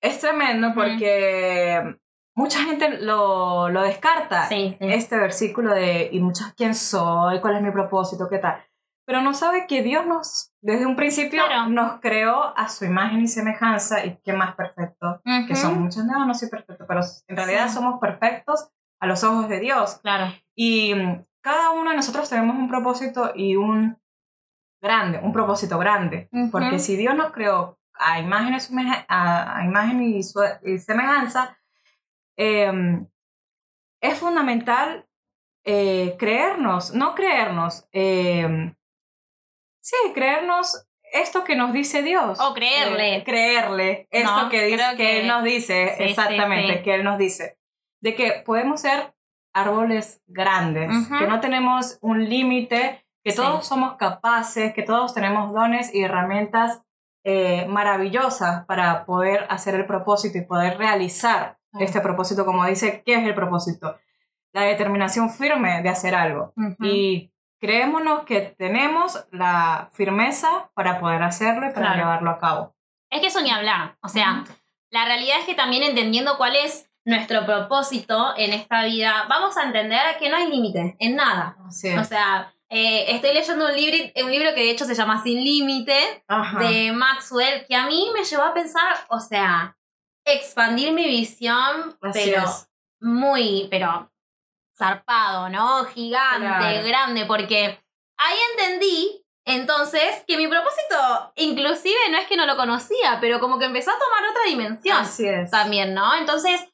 Es 0.00 0.18
tremendo 0.18 0.72
porque 0.74 2.00
mucha 2.40 2.60
gente 2.60 3.00
lo, 3.02 3.68
lo 3.68 3.82
descarta, 3.82 4.48
este 4.48 5.18
versículo 5.18 5.74
de, 5.74 6.08
y 6.10 6.20
muchas, 6.20 6.54
¿quién 6.54 6.74
soy? 6.74 7.38
¿Cuál 7.40 7.56
es 7.56 7.62
mi 7.62 7.70
propósito? 7.70 8.28
¿Qué 8.30 8.38
tal? 8.38 8.64
Pero 9.06 9.20
no 9.20 9.34
sabe 9.34 9.66
que 9.66 9.82
Dios 9.82 10.06
nos, 10.06 10.52
desde 10.62 10.86
un 10.86 10.96
principio, 10.96 11.42
nos 11.68 12.00
creó 12.00 12.56
a 12.56 12.68
su 12.68 12.86
imagen 12.86 13.20
y 13.20 13.28
semejanza, 13.28 14.06
y 14.06 14.18
qué 14.24 14.32
más 14.32 14.54
perfecto, 14.54 15.20
que 15.46 15.54
somos 15.54 15.78
muchos, 15.78 16.04
no, 16.04 16.24
no 16.24 16.34
soy 16.34 16.48
perfecto, 16.48 16.86
pero 16.88 17.00
en 17.28 17.36
realidad 17.36 17.68
somos 17.68 18.00
perfectos 18.00 18.70
a 19.00 19.06
los 19.06 19.22
ojos 19.22 19.48
de 19.48 19.60
Dios. 19.60 19.98
Claro. 20.02 20.32
Y 20.54 20.94
mm, 20.94 21.24
cada 21.42 21.72
uno 21.72 21.90
de 21.90 21.96
nosotros 21.96 22.28
tenemos 22.28 22.56
un 22.56 22.68
propósito 22.68 23.32
y 23.34 23.56
un 23.56 23.98
grande, 24.82 25.20
un 25.22 25.32
propósito 25.32 25.78
grande, 25.78 26.30
porque 26.50 26.78
si 26.78 26.96
Dios 26.96 27.14
nos 27.14 27.32
creó 27.32 27.78
a 27.92 28.18
imagen 28.18 28.54
y, 28.54 29.04
a, 29.08 29.62
imagen 29.66 30.02
y 30.02 30.22
semejanza, 30.78 31.59
Em, 32.42 33.06
es 34.00 34.18
fundamental 34.18 35.06
eh, 35.62 36.16
creernos, 36.18 36.94
no 36.94 37.14
creernos, 37.14 37.86
em, 37.92 38.74
sí, 39.82 39.96
creernos 40.14 40.86
esto 41.12 41.44
que 41.44 41.54
nos 41.54 41.74
dice 41.74 42.02
Dios. 42.02 42.40
O 42.40 42.54
creerle. 42.54 43.16
Eh, 43.16 43.24
creerle 43.24 44.08
esto 44.10 44.48
que, 44.48 44.64
dice, 44.64 44.82
que, 44.96 45.20
Él 45.20 45.28
nos 45.28 45.44
dice, 45.44 46.02
exactamente, 46.02 46.82
que 46.82 46.94
Él 46.94 47.04
nos 47.04 47.18
dice. 47.18 47.58
De 48.00 48.14
que 48.14 48.42
podemos 48.46 48.80
ser 48.80 49.14
árboles 49.52 50.22
grandes, 50.26 50.90
que 51.18 51.26
no 51.26 51.40
tenemos 51.40 51.98
un 52.00 52.26
límite, 52.26 53.04
que 53.22 53.34
todos 53.34 53.66
somos 53.66 53.96
capaces, 53.98 54.72
que 54.72 54.82
todos 54.82 55.12
tenemos 55.12 55.52
dones 55.52 55.94
y 55.94 56.04
herramientas 56.04 56.80
eh, 57.22 57.66
maravillosas 57.66 58.64
para 58.64 59.04
poder 59.04 59.46
hacer 59.50 59.74
el 59.74 59.84
propósito 59.84 60.38
y 60.38 60.46
poder 60.46 60.78
realizar 60.78 61.59
este 61.78 62.00
propósito, 62.00 62.44
como 62.44 62.64
dice, 62.66 63.02
¿qué 63.04 63.14
es 63.14 63.24
el 63.24 63.34
propósito? 63.34 63.98
La 64.52 64.62
determinación 64.62 65.30
firme 65.30 65.82
de 65.82 65.88
hacer 65.88 66.14
algo. 66.14 66.52
Y 66.80 67.30
creémonos 67.60 68.24
que 68.24 68.40
tenemos 68.40 69.24
la 69.30 69.90
firmeza 69.92 70.70
para 70.74 70.98
poder 70.98 71.22
hacerlo 71.22 71.68
y 71.68 71.72
para 71.72 71.94
llevarlo 71.94 72.30
a 72.30 72.38
cabo. 72.38 72.74
Es 73.10 73.20
que 73.20 73.28
eso 73.28 73.40
ni 73.42 73.50
hablar. 73.50 73.96
O 74.02 74.08
sea, 74.08 74.44
la 74.90 75.04
realidad 75.04 75.38
es 75.40 75.46
que 75.46 75.54
también 75.54 75.82
entendiendo 75.82 76.36
cuál 76.36 76.56
es 76.56 76.90
nuestro 77.04 77.46
propósito 77.46 78.34
en 78.36 78.52
esta 78.52 78.84
vida, 78.84 79.26
vamos 79.28 79.56
a 79.56 79.64
entender 79.64 80.00
que 80.18 80.28
no 80.28 80.36
hay 80.36 80.50
límite 80.50 80.96
en 80.98 81.16
nada. 81.16 81.56
O 81.66 81.70
sea, 82.04 82.52
eh, 82.68 83.14
estoy 83.14 83.34
leyendo 83.34 83.66
un, 83.66 83.74
libro, 83.74 83.96
un 84.24 84.30
libro 84.30 84.54
que 84.54 84.60
de 84.60 84.70
hecho 84.70 84.84
se 84.84 84.94
llama 84.94 85.22
Sin 85.22 85.42
Límite 85.42 86.24
de 86.60 86.92
Maxwell, 86.92 87.66
que 87.66 87.74
a 87.74 87.86
mí 87.86 88.08
me 88.14 88.24
llevó 88.24 88.44
a 88.44 88.54
pensar, 88.54 88.96
o 89.08 89.18
sea, 89.18 89.76
expandir 90.24 90.92
mi 90.92 91.04
visión, 91.06 91.98
pero 92.12 92.44
muy, 93.00 93.68
pero 93.70 94.10
zarpado, 94.76 95.48
¿no? 95.48 95.84
Gigante, 95.86 96.82
grande, 96.82 97.26
porque 97.26 97.78
ahí 98.18 98.38
entendí 98.52 99.24
entonces 99.46 100.22
que 100.26 100.36
mi 100.36 100.46
propósito 100.46 101.32
inclusive 101.36 101.98
no 102.10 102.18
es 102.18 102.26
que 102.26 102.36
no 102.36 102.46
lo 102.46 102.56
conocía, 102.56 103.18
pero 103.20 103.40
como 103.40 103.58
que 103.58 103.64
empezó 103.66 103.90
a 103.90 103.98
tomar 103.98 104.30
otra 104.30 104.42
dimensión 104.46 104.98
Así 104.98 105.26
es. 105.26 105.50
también, 105.50 105.94
¿no? 105.94 106.14
Entonces 106.14 106.68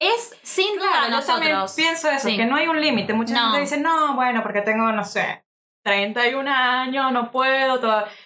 es 0.00 0.36
sin 0.42 0.78
duda 0.78 1.08
nosotros. 1.08 1.74
pienso 1.74 2.10
eso, 2.10 2.28
que 2.28 2.46
no 2.46 2.56
hay 2.56 2.68
un 2.68 2.80
límite. 2.80 3.14
Mucha 3.14 3.36
gente 3.36 3.60
dice, 3.60 3.78
no, 3.78 4.14
bueno, 4.14 4.42
porque 4.42 4.60
tengo, 4.60 4.92
no 4.92 5.04
sé, 5.04 5.44
31 5.84 6.50
años, 6.50 7.12
no 7.12 7.30
puedo, 7.30 7.80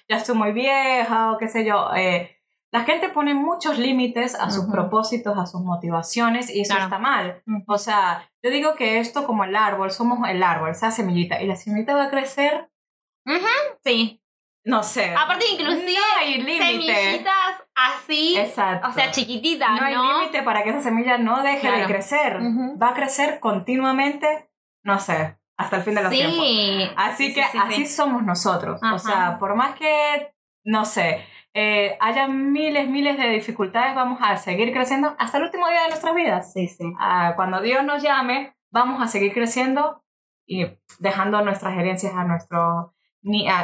ya 0.08 0.16
estoy 0.16 0.34
muy 0.34 0.52
vieja 0.52 1.32
o 1.32 1.38
qué 1.38 1.48
sé 1.48 1.64
yo. 1.64 1.90
Eh, 1.94 2.37
la 2.70 2.84
gente 2.84 3.08
pone 3.08 3.34
muchos 3.34 3.78
límites 3.78 4.34
a 4.34 4.50
sus 4.50 4.66
propósitos, 4.66 5.38
a 5.38 5.46
sus 5.46 5.62
motivaciones 5.62 6.50
y 6.50 6.60
eso 6.60 6.76
está 6.76 6.98
mal. 6.98 7.42
O 7.66 7.78
sea, 7.78 8.30
yo 8.42 8.50
digo 8.50 8.74
que 8.74 8.98
esto 8.98 9.24
como 9.24 9.44
el 9.44 9.56
árbol, 9.56 9.90
somos 9.90 10.28
el 10.28 10.42
árbol, 10.42 10.70
esa 10.70 10.90
semillita 10.90 11.40
y 11.40 11.46
la 11.46 11.56
semillita 11.56 11.94
va 11.94 12.04
a 12.04 12.10
crecer. 12.10 12.70
Sí. 13.84 14.22
No 14.64 14.82
sé. 14.82 15.14
Aparte, 15.16 15.46
inclusive 15.50 15.94
no 15.94 16.20
hay 16.20 16.58
semillitas 16.58 17.64
así, 17.74 18.36
Exacto. 18.36 18.88
o 18.88 18.92
sea, 18.92 19.10
chiquititas. 19.10 19.70
No 19.70 19.86
hay 19.86 19.94
límite 19.94 20.42
para 20.42 20.62
que 20.62 20.70
esa 20.70 20.82
semilla 20.82 21.16
no 21.16 21.42
deje 21.42 21.70
de 21.70 21.86
crecer. 21.86 22.38
Va 22.80 22.90
a 22.90 22.94
crecer 22.94 23.40
continuamente, 23.40 24.50
no 24.84 25.00
sé, 25.00 25.38
hasta 25.56 25.76
el 25.76 25.82
fin 25.84 25.94
de 25.94 26.02
los 26.02 26.10
tiempos. 26.10 26.92
Así 26.96 27.32
que 27.32 27.42
así 27.42 27.86
somos 27.86 28.22
nosotros. 28.24 28.78
O 28.92 28.98
sea, 28.98 29.38
por 29.38 29.54
más 29.54 29.74
que, 29.74 30.34
no 30.64 30.84
sé, 30.84 31.24
eh, 31.60 31.98
haya 31.98 32.28
miles, 32.28 32.88
miles 32.88 33.18
de 33.18 33.30
dificultades, 33.30 33.92
vamos 33.96 34.20
a 34.22 34.36
seguir 34.36 34.72
creciendo 34.72 35.16
hasta 35.18 35.38
el 35.38 35.42
último 35.42 35.66
día 35.66 35.82
de 35.82 35.88
nuestras 35.88 36.14
vidas. 36.14 36.52
Sí, 36.52 36.68
sí. 36.68 36.92
Ah, 37.00 37.32
cuando 37.34 37.60
Dios 37.60 37.82
nos 37.82 38.00
llame, 38.00 38.54
vamos 38.70 39.02
a 39.02 39.08
seguir 39.08 39.32
creciendo 39.32 40.04
y 40.46 40.66
dejando 41.00 41.42
nuestras 41.42 41.76
herencias 41.76 42.14
a 42.14 42.22
nuestros 42.22 42.92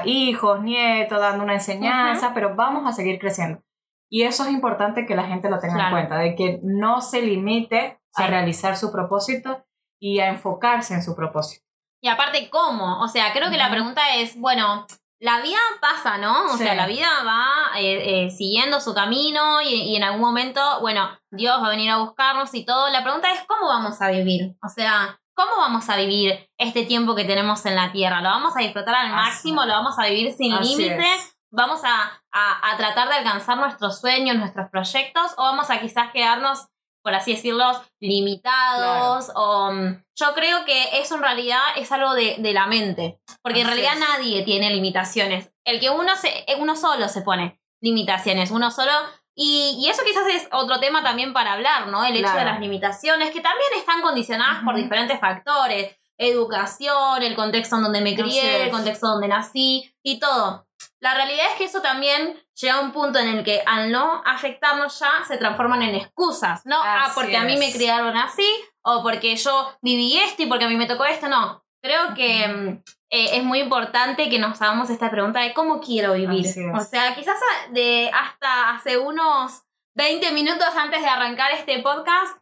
hijos, 0.06 0.60
nietos, 0.60 1.20
dando 1.20 1.44
una 1.44 1.54
enseñanza, 1.54 2.34
pero 2.34 2.56
vamos 2.56 2.84
a 2.84 2.92
seguir 2.92 3.20
creciendo. 3.20 3.62
Y 4.10 4.24
eso 4.24 4.42
es 4.42 4.50
importante 4.50 5.06
que 5.06 5.14
la 5.14 5.28
gente 5.28 5.48
lo 5.48 5.60
tenga 5.60 5.84
en 5.84 5.90
cuenta, 5.92 6.18
de 6.18 6.34
que 6.34 6.58
no 6.64 7.00
se 7.00 7.22
limite 7.22 8.00
a 8.16 8.26
realizar 8.26 8.76
su 8.76 8.90
propósito 8.90 9.64
y 10.00 10.18
a 10.18 10.30
enfocarse 10.30 10.94
en 10.94 11.02
su 11.04 11.14
propósito. 11.14 11.64
Y 12.02 12.08
aparte, 12.08 12.50
¿cómo? 12.50 13.00
O 13.02 13.06
sea, 13.06 13.32
creo 13.32 13.50
que 13.50 13.56
la 13.56 13.70
pregunta 13.70 14.16
es, 14.16 14.36
bueno, 14.36 14.84
la 15.24 15.40
vida 15.40 15.58
pasa, 15.80 16.18
¿no? 16.18 16.52
O 16.52 16.56
sea, 16.58 16.74
la 16.74 16.86
vida 16.86 17.08
va 17.24 17.80
eh, 17.80 18.26
eh, 18.26 18.30
siguiendo 18.30 18.78
su 18.78 18.92
camino 18.92 19.62
y, 19.62 19.96
en 19.96 20.04
algún 20.04 20.20
momento, 20.20 20.60
bueno, 20.82 21.18
Dios 21.30 21.62
va 21.62 21.68
a 21.68 21.70
venir 21.70 21.90
a 21.90 21.96
buscarnos 21.96 22.54
y 22.54 22.66
todo. 22.66 22.90
La 22.90 23.02
pregunta 23.02 23.32
es, 23.32 23.40
¿cómo 23.48 23.68
vamos 23.68 24.02
a 24.02 24.10
vivir? 24.10 24.54
O 24.62 24.68
sea, 24.68 25.18
¿cómo 25.34 25.52
vamos 25.56 25.88
a 25.88 25.96
vivir 25.96 26.46
este 26.58 26.84
tiempo 26.84 27.14
que 27.14 27.24
tenemos 27.24 27.64
en 27.64 27.74
la 27.74 27.90
Tierra? 27.90 28.20
¿Lo 28.20 28.28
vamos 28.28 28.54
a 28.54 28.60
disfrutar 28.60 28.94
al 28.94 29.12
máximo? 29.12 29.64
¿Lo 29.64 29.72
vamos 29.72 29.98
a 29.98 30.04
vivir 30.04 30.30
sin 30.34 30.60
límites? 30.60 31.38
¿Vamos 31.50 31.80
a, 31.84 32.20
a, 32.30 32.76
tratar 32.76 33.08
de 33.08 33.14
alcanzar 33.14 33.56
nuestros 33.56 34.02
sueños, 34.02 34.36
nuestros 34.36 34.68
proyectos? 34.68 35.32
¿O 35.38 35.44
vamos 35.44 35.70
a 35.70 35.80
quizás 35.80 36.12
quedarnos 36.12 36.66
por 37.04 37.14
así 37.14 37.34
decirlo, 37.34 37.80
limitados. 38.00 39.30
O, 39.36 39.70
mm, 39.70 40.02
yo 40.16 40.34
creo 40.34 40.64
que 40.64 40.98
eso 40.98 41.16
en 41.16 41.22
realidad 41.22 41.60
es 41.76 41.92
algo 41.92 42.14
de, 42.14 42.38
la 42.52 42.66
mente. 42.66 43.20
Porque 43.42 43.60
en 43.60 43.66
realidad 43.66 43.92
nadie 43.98 44.42
tiene 44.42 44.70
limitaciones. 44.70 45.52
El 45.64 45.78
que 45.78 45.90
uno, 45.90 46.16
se, 46.16 46.46
uno 46.58 46.74
solo 46.74 47.08
se 47.08 47.20
pone 47.20 47.60
limitaciones, 47.80 48.50
uno 48.50 48.70
solo 48.70 48.92
y, 49.36 49.86
eso 49.90 50.02
quizás 50.04 50.26
es 50.28 50.48
otro 50.52 50.78
tema 50.78 51.02
también 51.02 51.32
para 51.32 51.54
hablar, 51.54 51.88
¿no? 51.88 52.04
El 52.04 52.16
hecho 52.16 52.34
de 52.34 52.44
las 52.44 52.60
limitaciones, 52.60 53.32
que 53.32 53.40
también 53.40 53.70
están 53.76 54.00
condicionadas 54.00 54.62
por 54.64 54.76
diferentes 54.76 55.18
factores. 55.18 55.96
Educación, 56.16 57.22
el 57.22 57.34
contexto 57.34 57.76
en 57.76 57.82
donde 57.82 58.00
me 58.00 58.14
crié, 58.14 58.64
el 58.64 58.70
contexto 58.70 59.08
donde 59.08 59.26
nací 59.26 59.92
y 60.04 60.20
todo. 60.20 60.64
La 61.04 61.12
realidad 61.12 61.48
es 61.50 61.58
que 61.58 61.64
eso 61.64 61.82
también 61.82 62.34
llega 62.54 62.76
a 62.76 62.80
un 62.80 62.90
punto 62.90 63.18
en 63.18 63.28
el 63.28 63.44
que 63.44 63.62
al 63.66 63.92
no 63.92 64.22
afectarnos 64.24 64.98
ya 64.98 65.22
se 65.28 65.36
transforman 65.36 65.82
en 65.82 65.96
excusas, 65.96 66.64
¿no? 66.64 66.80
ah, 66.82 67.12
porque 67.14 67.36
a 67.36 67.42
mí 67.42 67.58
me 67.58 67.70
criaron 67.70 68.16
así, 68.16 68.48
o 68.80 69.02
porque 69.02 69.36
yo 69.36 69.70
viví 69.82 70.16
esto 70.16 70.44
y 70.44 70.46
porque 70.46 70.64
a 70.64 70.68
mí 70.68 70.76
me 70.76 70.86
tocó 70.86 71.04
esto, 71.04 71.28
no. 71.28 71.62
Creo 71.82 72.14
que 72.14 72.48
mm, 72.48 72.68
eh, 73.10 73.36
es 73.36 73.44
muy 73.44 73.60
importante 73.60 74.30
que 74.30 74.38
nos 74.38 74.62
hagamos 74.62 74.88
esta 74.88 75.10
pregunta 75.10 75.40
de 75.40 75.52
cómo 75.52 75.78
quiero 75.78 76.14
vivir. 76.14 76.46
O 76.74 76.80
sea, 76.80 77.14
quizás 77.14 77.36
de 77.72 78.10
hasta 78.10 78.70
hace 78.70 78.96
unos 78.96 79.60
20 79.96 80.32
minutos 80.32 80.68
antes 80.74 81.02
de 81.02 81.08
arrancar 81.08 81.52
este 81.52 81.82
podcast, 81.82 82.38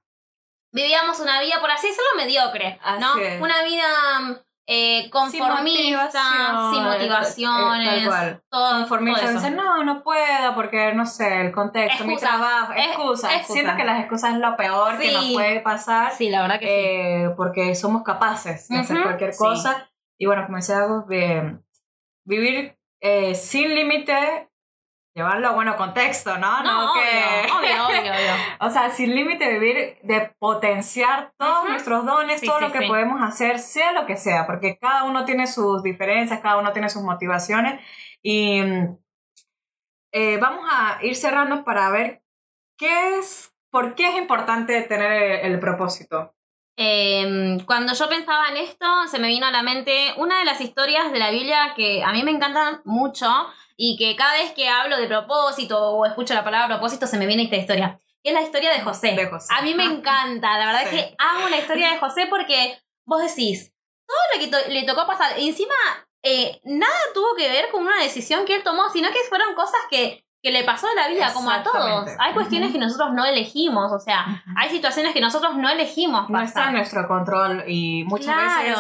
vivíamos 0.71 1.19
una 1.19 1.41
vida, 1.43 1.61
por 1.61 1.73
así 1.73 1.89
decirlo, 1.89 2.11
mediocre, 2.17 2.79
¿no? 3.01 3.15
Una 3.41 3.65
vida 3.65 4.45
eh, 4.67 5.11
conformista, 5.11 6.71
sin, 6.73 6.85
motivaciones, 6.85 8.07
eh, 8.07 8.41
todo, 8.49 8.79
conformista. 8.79 9.51
no, 9.51 9.83
no 9.83 10.03
puedo 10.05 10.55
porque, 10.55 10.93
no 10.95 11.05
sé, 11.05 11.41
el 11.41 11.53
contexto, 11.53 12.05
mi 12.05 12.17
trabajo, 12.17 12.73
excusas. 12.77 13.47
Siento 13.47 13.77
que 13.77 13.85
las 13.85 14.01
excusas 14.01 14.35
es 14.35 14.39
lo 14.39 14.57
peor 14.57 14.99
que 14.99 15.13
nos 15.13 15.33
puede 15.33 15.61
pasar. 15.61 16.13
Sí, 16.13 16.31
la 16.31 16.43
verdad 16.43 16.61
que 16.61 17.27
sí. 17.29 17.35
Porque 17.37 17.75
somos 17.75 18.03
capaces 18.05 18.69
de 18.69 18.79
hacer 18.79 19.03
cualquier 19.03 19.35
cosa. 19.37 19.91
Y 20.17 20.27
bueno, 20.27 20.45
como 20.45 20.59
decía 20.59 20.79
algo, 20.79 21.03
de 21.09 21.59
vivir 22.25 22.79
eh, 23.01 23.35
sin 23.35 23.75
límite 23.75 24.52
llevarlo 25.15 25.49
a 25.49 25.53
bueno 25.53 25.77
contexto, 25.77 26.39
¿no? 26.39 26.63
No, 26.63 26.93
obvio, 26.93 27.03
obvio, 27.59 27.87
obvio, 27.87 28.13
o 28.61 28.71
sea, 28.71 28.91
sin 28.91 29.15
límite 29.15 29.59
vivir, 29.59 29.99
de 30.03 30.35
potenciar 30.39 31.33
todos 31.37 31.69
nuestros 31.69 32.07
dones, 32.07 32.41
todo 32.41 32.61
lo 32.61 32.73
que 32.73 32.87
podemos 32.87 33.21
hacer, 33.23 33.59
sea 33.59 33.93
lo 33.93 34.07
que 34.07 34.17
sea, 34.17 34.47
porque 34.47 34.79
cada 34.79 35.05
uno 35.05 35.25
tiene 35.25 35.47
sus 35.47 35.83
diferencias, 35.83 36.41
cada 36.41 36.57
uno 36.59 36.73
tiene 36.73 36.89
sus 36.89 37.03
motivaciones 37.03 37.81
y 38.23 38.63
eh, 40.13 40.39
vamos 40.39 40.69
a 40.71 40.99
ir 41.03 41.17
cerrando 41.17 41.65
para 41.65 41.91
ver 41.91 42.23
qué 42.79 43.19
es, 43.19 43.55
por 43.71 43.95
qué 43.95 44.09
es 44.09 44.17
importante 44.17 44.81
tener 44.83 45.45
el, 45.45 45.59
propósito. 45.59 46.35
Em, 46.77 47.61
cuando 47.67 47.93
yo 47.95 48.09
pensaba 48.09 48.49
en 48.49 48.57
esto, 48.57 48.87
se 49.11 49.19
me 49.19 49.29
vino 49.29 49.47
a 49.47 49.51
la 49.51 49.63
mente 49.63 50.15
una 50.17 50.39
de 50.39 50.45
las 50.45 50.61
historias 50.61 51.13
de 51.13 51.19
la 51.19 51.31
Biblia 51.31 51.75
que 51.77 52.03
a 52.03 52.13
mí 52.13 52.23
me 52.23 52.31
encantan 52.31 52.81
mucho, 52.85 53.27
y 53.77 53.97
que 53.97 54.15
cada 54.15 54.35
vez 54.35 54.53
que 54.53 54.69
hablo 54.69 54.97
de 54.97 55.09
propósito 55.09 55.77
o 55.77 56.07
escucho 56.07 56.35
la 56.35 56.45
palabra 56.45 56.77
propósito 56.77 57.07
se 57.07 57.19
me 57.19 57.27
viene 57.27 57.43
esta 57.43 57.57
historia. 57.57 57.99
es 58.23 58.33
la 58.33 58.43
historia 58.43 58.71
de 58.71 58.81
José. 58.81 59.11
A 59.53 59.63
mí 59.63 59.75
me 59.75 59.85
encanta, 59.85 60.57
la 60.57 60.67
verdad 60.67 60.83
es 60.83 60.89
que 60.91 61.17
amo 61.19 61.49
la 61.49 61.59
historia 61.59 61.91
de 61.91 61.99
José 61.99 62.27
porque 62.31 62.81
vos 63.05 63.21
decís, 63.23 63.73
todo 64.07 64.19
lo 64.33 64.41
que 64.41 64.73
le 64.73 64.85
tocó 64.85 65.05
pasar, 65.05 65.37
y 65.37 65.49
encima 65.49 65.75
eh, 66.23 66.61
nada 66.63 66.95
tuvo 67.13 67.35
que 67.37 67.49
ver 67.49 67.71
con 67.71 67.83
una 67.83 68.01
decisión 68.01 68.45
que 68.45 68.55
él 68.55 68.63
tomó, 68.63 68.89
sino 68.91 69.09
que 69.11 69.19
fueron 69.29 69.55
cosas 69.57 69.81
que, 69.91 70.25
que 70.43 70.51
le 70.51 70.65
pasó 70.65 70.89
en 70.89 70.97
la 70.97 71.09
vida, 71.09 71.33
como 71.33 71.51
a 71.51 71.63
todos. 71.63 72.09
Hay 72.19 72.33
cuestiones 72.35 72.73
que 72.73 72.79
nosotros 72.79 73.13
no 73.13 73.25
elegimos, 73.25 73.93
o 73.93 74.01
sea, 74.01 74.43
hay 74.57 74.71
situaciones 74.71 75.13
que 75.13 75.21
nosotros 75.21 75.57
no 75.57 75.69
elegimos. 75.71 76.29
No 76.29 76.41
está 76.41 76.69
en 76.69 76.75
nuestro 76.75 77.07
control 77.07 77.65
y 77.69 78.05
muchas 78.05 78.37
veces 78.37 78.79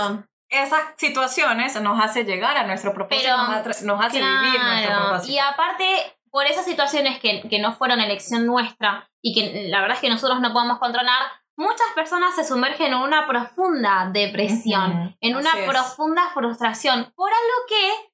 esas 0.48 0.81
situaciones 0.96 1.81
nos 1.81 2.03
hace 2.03 2.25
llegar 2.25 2.57
a 2.57 2.66
nuestro 2.66 2.92
propósito, 2.92 3.37
nos, 3.85 4.05
hace 4.05 4.18
vivir 4.18 4.61
nuestro 4.62 5.01
propósito. 5.01 5.33
Y 5.33 5.38
aparte, 5.38 6.18
por 6.31 6.46
esas 6.46 6.64
situaciones 6.64 7.20
que, 7.20 7.48
que, 7.48 7.59
no 7.59 7.72
fueron 7.72 8.01
elección 8.01 8.44
nuestra 8.44 9.09
y 9.22 9.33
que 9.33 9.68
la 9.70 9.81
verdad 9.81 9.96
es 9.96 10.03
que 10.03 10.11
nosotros 10.11 10.40
no 10.40 10.53
podemos 10.53 10.79
controlar, 10.79 11.22
muchas 11.57 11.87
personas 11.94 12.35
se 12.35 12.44
sumergen 12.44 12.92
en 12.92 12.98
una 12.98 13.27
profunda 13.27 14.11
depresión, 14.12 15.16
en 15.20 15.37
una 15.37 15.53
profunda 15.66 16.31
frustración 16.35 17.12
por 17.14 17.31
algo 17.31 17.66
que, 17.68 18.12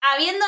habiendo 0.00 0.46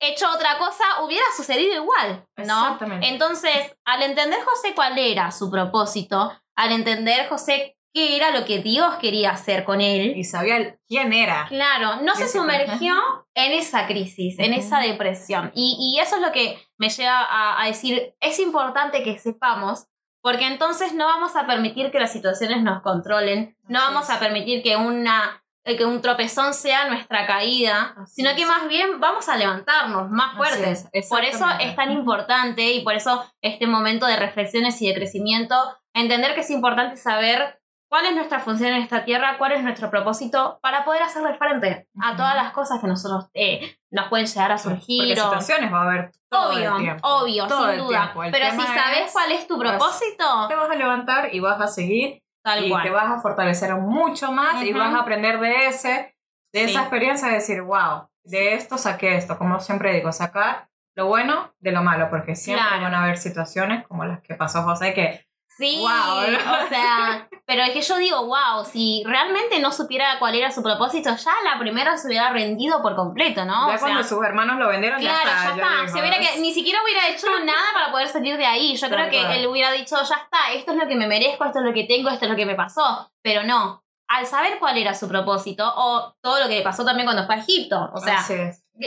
hecho 0.00 0.26
otra 0.34 0.58
cosa, 0.58 1.02
hubiera 1.02 1.24
sucedido 1.36 1.74
igual, 1.74 2.26
¿no? 2.46 2.78
Entonces, 3.02 3.76
al 3.84 4.02
entender 4.02 4.40
José 4.42 4.74
cuál 4.74 4.98
era 4.98 5.30
su 5.30 5.50
propósito, 5.50 6.32
al 6.56 6.72
entender 6.72 7.28
José 7.28 7.76
qué 7.92 8.16
era 8.16 8.30
lo 8.30 8.44
que 8.44 8.60
Dios 8.60 8.94
quería 8.96 9.30
hacer 9.30 9.64
con 9.64 9.80
él. 9.80 10.16
Y 10.16 10.24
sabía 10.24 10.76
quién 10.88 11.12
era. 11.12 11.46
Claro, 11.48 12.02
no 12.02 12.14
se 12.14 12.28
sumergió 12.28 12.94
en 13.34 13.52
esa 13.52 13.86
crisis, 13.86 14.38
en 14.38 14.52
esa 14.52 14.80
depresión. 14.80 15.50
Y, 15.54 15.98
eso 16.00 16.16
es 16.16 16.22
lo 16.22 16.32
que 16.32 16.58
me 16.78 16.88
lleva 16.88 17.60
a, 17.60 17.66
decir, 17.66 18.14
es 18.20 18.38
importante 18.38 19.02
que 19.02 19.18
sepamos, 19.18 19.86
porque 20.22 20.46
entonces 20.46 20.94
no 20.94 21.06
vamos 21.06 21.36
a 21.36 21.46
permitir 21.46 21.90
que 21.90 21.98
las 21.98 22.12
situaciones 22.12 22.62
nos 22.62 22.82
controlen, 22.82 23.56
no 23.68 23.80
vamos 23.80 24.10
a 24.10 24.18
permitir 24.18 24.62
que 24.62 24.76
una 24.76 25.42
que 25.64 25.84
un 25.84 26.00
tropezón 26.00 26.54
sea 26.54 26.88
nuestra 26.88 27.26
caída, 27.26 27.94
sino 28.06 28.34
que 28.34 28.46
más 28.46 28.68
bien 28.68 28.98
vamos 29.00 29.28
a 29.28 29.36
levantarnos 29.36 30.10
más 30.10 30.36
fuertes. 30.36 30.88
por 31.08 31.24
eso 31.24 31.46
es 31.60 31.76
tan 31.76 31.90
importante 31.92 32.72
y 32.72 32.82
por 32.82 32.94
eso 32.94 33.24
este 33.42 33.66
momento 33.66 34.06
de 34.06 34.16
reflexiones 34.16 34.80
y 34.82 34.88
de 34.88 34.94
crecimiento, 34.94 35.54
entender 35.94 36.34
que 36.34 36.40
es 36.40 36.50
importante 36.50 36.96
saber 36.96 37.60
cuál 37.90 38.06
es 38.06 38.14
nuestra 38.14 38.38
función 38.38 38.72
en 38.72 38.82
esta 38.82 39.04
tierra, 39.04 39.36
cuál 39.36 39.52
es 39.52 39.62
nuestro 39.62 39.90
propósito 39.90 40.60
para 40.62 40.84
poder 40.84 41.02
hacerle 41.02 41.34
frente 41.34 41.88
a 42.00 42.16
todas 42.16 42.36
las 42.36 42.52
cosas 42.52 42.80
que 42.80 42.86
nosotros 42.86 43.26
eh, 43.34 43.76
nos 43.90 44.08
pueden 44.08 44.26
llegar 44.26 44.52
a 44.52 44.58
surgir. 44.58 45.02
Porque 45.08 45.20
situaciones 45.20 45.72
va 45.72 45.82
a 45.82 45.84
haber 45.86 46.12
todo 46.30 46.50
obvio, 46.50 46.76
el 46.76 46.82
tiempo. 46.82 47.08
Obvio, 47.08 47.48
sin 47.48 47.78
duda. 47.78 48.14
Pero 48.30 48.50
si 48.52 48.60
sabes 48.60 49.12
cuál 49.12 49.32
es 49.32 49.46
tu 49.48 49.58
propósito, 49.58 50.46
te 50.48 50.54
vas 50.54 50.70
a 50.70 50.74
levantar 50.76 51.34
y 51.34 51.40
vas 51.40 51.60
a 51.60 51.66
seguir 51.66 52.22
Tal 52.42 52.64
y 52.64 52.82
te 52.82 52.90
vas 52.90 53.10
a 53.10 53.20
fortalecer 53.20 53.74
mucho 53.74 54.32
más 54.32 54.62
y 54.62 54.72
vas 54.72 54.94
a 54.94 55.00
aprender 55.00 55.40
de 55.40 55.66
ese, 55.66 56.16
de 56.52 56.64
esa 56.64 56.80
experiencia 56.80 57.28
de 57.28 57.34
decir, 57.34 57.62
wow, 57.62 58.08
de 58.24 58.54
esto 58.54 58.78
saqué 58.78 59.16
esto. 59.16 59.36
Como 59.36 59.60
siempre 59.60 59.92
digo, 59.92 60.10
sacar 60.12 60.68
lo 60.96 61.06
bueno 61.06 61.54
de 61.60 61.72
lo 61.72 61.82
malo, 61.82 62.08
porque 62.10 62.36
siempre 62.36 62.80
van 62.80 62.94
a 62.94 63.04
haber 63.04 63.18
situaciones 63.18 63.86
como 63.86 64.04
las 64.04 64.20
que 64.20 64.34
pasó 64.34 64.62
José 64.62 64.94
que 64.94 65.26
Sí, 65.60 65.84
o 65.84 66.68
sea, 66.68 67.28
pero 67.44 67.62
es 67.64 67.72
que 67.72 67.82
yo 67.82 67.98
digo, 67.98 68.26
wow, 68.26 68.64
si 68.64 69.02
realmente 69.04 69.60
no 69.60 69.70
supiera 69.72 70.18
cuál 70.18 70.34
era 70.34 70.50
su 70.50 70.62
propósito, 70.62 71.14
ya 71.14 71.32
la 71.44 71.58
primera 71.58 71.98
se 71.98 72.08
hubiera 72.08 72.30
rendido 72.30 72.80
por 72.80 72.96
completo, 72.96 73.44
¿no? 73.44 73.70
Ya 73.70 73.78
cuando 73.78 74.02
sus 74.02 74.24
hermanos 74.24 74.58
lo 74.58 74.68
vendieron, 74.68 74.98
claro, 75.00 75.30
ya 75.30 75.50
está. 75.50 75.88
se 75.88 76.00
hubiera 76.00 76.18
que 76.18 76.40
ni 76.40 76.54
siquiera 76.54 76.82
hubiera 76.82 77.08
hecho 77.08 77.26
nada 77.44 77.72
para 77.74 77.92
poder 77.92 78.08
salir 78.08 78.38
de 78.38 78.46
ahí. 78.46 78.74
Yo 78.74 78.88
creo 78.88 79.10
que 79.10 79.20
él 79.36 79.46
hubiera 79.46 79.70
dicho, 79.72 79.96
ya 79.96 80.14
está, 80.14 80.52
esto 80.54 80.72
es 80.72 80.78
lo 80.78 80.88
que 80.88 80.96
me 80.96 81.06
merezco, 81.06 81.44
esto 81.44 81.58
es 81.58 81.64
lo 81.66 81.74
que 81.74 81.84
tengo, 81.84 82.08
esto 82.08 82.24
es 82.24 82.30
lo 82.30 82.36
que 82.36 82.46
me 82.46 82.54
pasó. 82.54 83.10
Pero 83.22 83.42
no, 83.42 83.84
al 84.08 84.26
saber 84.26 84.58
cuál 84.58 84.78
era 84.78 84.94
su 84.94 85.08
propósito, 85.08 85.72
o 85.76 86.16
todo 86.22 86.40
lo 86.40 86.48
que 86.48 86.56
le 86.56 86.62
pasó 86.62 86.84
también 86.84 87.06
cuando 87.06 87.26
fue 87.26 87.34
a 87.36 87.38
Egipto, 87.38 87.90
o 87.92 88.00
sea, 88.00 88.24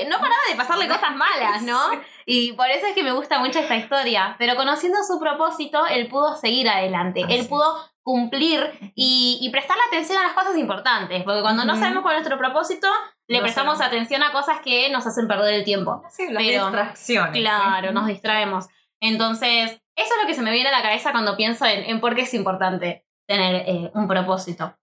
no 0.08 0.17
paraba 0.17 0.41
de 0.49 0.56
pasarle 0.56 0.88
cosas 0.88 1.15
malas, 1.15 1.62
¿no? 1.63 1.79
Y 2.25 2.53
por 2.53 2.67
eso 2.69 2.88
es 2.88 2.93
que 2.93 3.03
me 3.03 3.12
gusta 3.12 3.39
mucho 3.39 3.60
esta 3.60 3.75
historia. 3.75 4.36
Pero 4.39 4.56
conociendo 4.56 4.97
su 5.03 5.19
propósito, 5.19 5.86
él 5.88 6.08
pudo 6.08 6.36
seguir 6.36 6.69
adelante. 6.69 7.25
él 7.29 7.47
pudo 7.47 7.75
cumplir 8.03 8.91
y, 8.95 9.49
prestarle 9.51 9.84
atención 9.88 10.17
a 10.17 10.23
las 10.23 10.34
cosas 10.34 10.58
importantes. 10.58 11.23
Porque 11.23 11.41
cuando 11.41 11.63
no 11.65 11.75
sabemos 11.75 12.03
cuál 12.03 12.15
es 12.15 12.21
nuestro 12.21 12.38
propósito, 12.38 12.88
le 13.27 13.41
prestamos 13.41 13.82
atención 13.82 14.21
a 14.23 14.32
cosas 14.32 14.60
que 14.63 14.89
nos 14.91 15.08
hacen 15.08 15.27
perder 15.27 15.53
el 15.53 15.63
tiempo. 15.63 16.03
Sí, 16.10 16.27
las 16.29 16.43
distracciones. 16.43 17.32
Claro, 17.32 17.91
nos 17.93 18.08
distraemos. 18.08 18.67
Entonces, 18.99 19.82
eso 19.95 20.13
es 20.15 20.21
lo 20.21 20.27
que 20.27 20.34
se 20.34 20.41
me 20.41 20.51
viene 20.51 20.69
a 20.69 20.71
la 20.71 20.82
cabeza 20.82 21.12
cuando 21.12 21.38
pienso 21.38 21.65
en, 21.65 21.99
por 22.01 22.15
qué 22.15 22.21
es 22.21 22.34
importante 22.34 23.06
tener 23.25 23.63
eh, 23.67 23.91
un 23.93 24.08
propósito. 24.08 24.75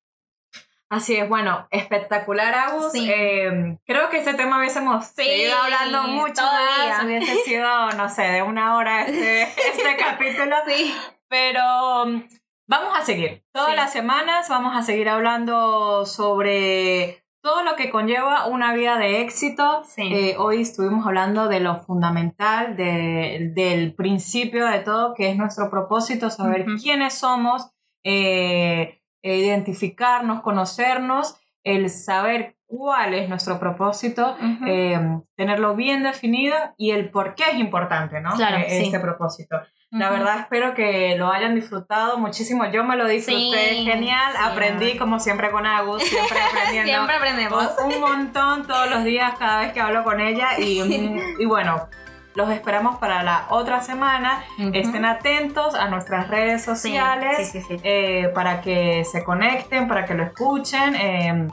Así 0.90 1.14
es, 1.14 1.28
bueno, 1.28 1.68
espectacular, 1.70 2.52
Agus. 2.52 2.92
Em, 2.96 3.78
creo 3.86 4.10
que 4.10 4.18
ese 4.18 4.34
tema 4.34 4.58
hubiésemos 4.58 5.06
seguido 5.06 5.56
hablando 5.56 6.02
mucho 6.08 6.42
más. 6.42 7.04
Hubiese 7.04 7.36
sido, 7.44 7.92
no 7.92 8.08
sé, 8.08 8.22
de 8.22 8.42
una 8.42 8.74
hora 8.74 9.02
este, 9.06 9.42
este 9.68 9.96
capítulo. 9.96 10.56
Sí. 10.66 10.92
Pero 11.28 12.02
um, 12.02 12.26
vamos 12.66 12.98
a 12.98 13.04
seguir. 13.04 13.44
Todas 13.52 13.76
las 13.76 13.92
semanas 13.92 14.48
vamos 14.48 14.76
a 14.76 14.82
seguir 14.82 15.08
hablando 15.08 16.04
sobre 16.06 17.24
todo 17.40 17.62
lo 17.62 17.76
que 17.76 17.88
conlleva 17.90 18.46
una 18.46 18.74
vida 18.74 18.98
de 18.98 19.20
éxito. 19.20 19.82
Eh, 19.96 20.34
hoy 20.38 20.62
estuvimos 20.62 21.06
hablando 21.06 21.46
de 21.46 21.60
lo 21.60 21.76
fundamental, 21.76 22.76
del 22.76 23.94
principio 23.94 24.66
de 24.66 24.80
todo, 24.80 25.14
que 25.14 25.30
es 25.30 25.36
nuestro 25.36 25.70
propósito, 25.70 26.30
saber 26.30 26.66
quiénes 26.82 27.14
somos. 27.14 27.70
Eh, 28.04 28.99
identificarnos, 29.22 30.42
conocernos, 30.42 31.36
el 31.64 31.90
saber 31.90 32.56
cuál 32.66 33.14
es 33.14 33.28
nuestro 33.28 33.58
propósito, 33.58 34.36
em, 34.66 35.22
tenerlo 35.36 35.74
bien 35.74 36.02
definido 36.02 36.56
y 36.76 36.92
el 36.92 37.10
por 37.10 37.34
qué 37.34 37.44
es 37.52 37.58
importante, 37.58 38.20
¿no? 38.20 38.32
Claro, 38.34 38.58
eh, 38.58 38.82
este 38.84 39.00
propósito. 39.00 39.56
La 39.90 40.08
verdad 40.08 40.38
espero 40.38 40.72
que 40.72 41.16
lo 41.16 41.32
hayan 41.32 41.56
disfrutado 41.56 42.16
muchísimo. 42.16 42.64
Yo 42.70 42.84
me 42.84 42.96
lo 42.96 43.08
disfruté 43.08 43.82
genial. 43.82 44.34
Aprendí 44.38 44.96
como 44.96 45.18
siempre 45.18 45.50
con 45.50 45.66
Agus, 45.66 46.00
siempre 46.04 46.38
aprendiendo. 46.40 46.92
siempre 46.92 47.16
aprendemos. 47.16 47.74
Un 47.84 48.00
montón 48.00 48.68
todos 48.68 48.88
los 48.88 49.02
días 49.02 49.34
cada 49.36 49.62
vez 49.62 49.72
que 49.72 49.80
hablo 49.80 50.04
con 50.04 50.20
ella 50.20 50.50
y, 50.58 50.80
y 51.40 51.44
bueno, 51.44 51.88
los 52.34 52.50
esperamos 52.50 52.98
para 52.98 53.22
la 53.22 53.46
otra 53.50 53.80
semana. 53.80 54.42
Estén 54.72 55.04
atentos 55.04 55.74
a 55.74 55.88
nuestras 55.88 56.28
redes 56.28 56.62
sociales 56.62 57.52
eh, 57.82 58.30
para 58.34 58.60
que 58.60 59.04
se 59.04 59.24
conecten, 59.24 59.88
para 59.88 60.04
que 60.04 60.14
lo 60.14 60.22
escuchen. 60.22 60.94
Eh, 60.94 61.48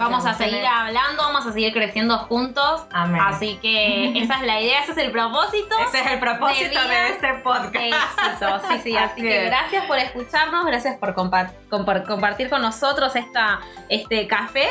Vamos 0.00 0.24
a 0.24 0.32
seguir 0.32 0.64
hablando, 0.64 1.22
vamos 1.22 1.46
a 1.46 1.52
seguir 1.52 1.74
creciendo 1.74 2.16
juntos. 2.20 2.86
Amén. 2.90 3.20
Así 3.22 3.58
que 3.60 4.18
esa 4.22 4.36
es 4.36 4.42
la 4.42 4.58
idea, 4.58 4.80
ese 4.80 4.92
es 4.92 4.98
el 4.98 5.10
propósito. 5.10 5.76
Ese 5.86 6.00
es 6.00 6.06
el 6.12 6.18
propósito 6.18 6.80
de, 6.88 7.08
este 7.10 7.34
podcast. 7.44 8.68
Sí, 8.68 8.78
sí. 8.82 8.96
Así, 8.96 9.20
que 9.20 9.44
gracias 9.44 9.84
por 9.84 9.98
escucharnos, 9.98 10.64
gracias 10.64 10.96
por, 10.98 11.12
compartir 11.12 12.48
con 12.48 12.62
nosotros 12.62 13.14
esta, 13.14 13.60
este 13.90 14.26
café. 14.26 14.68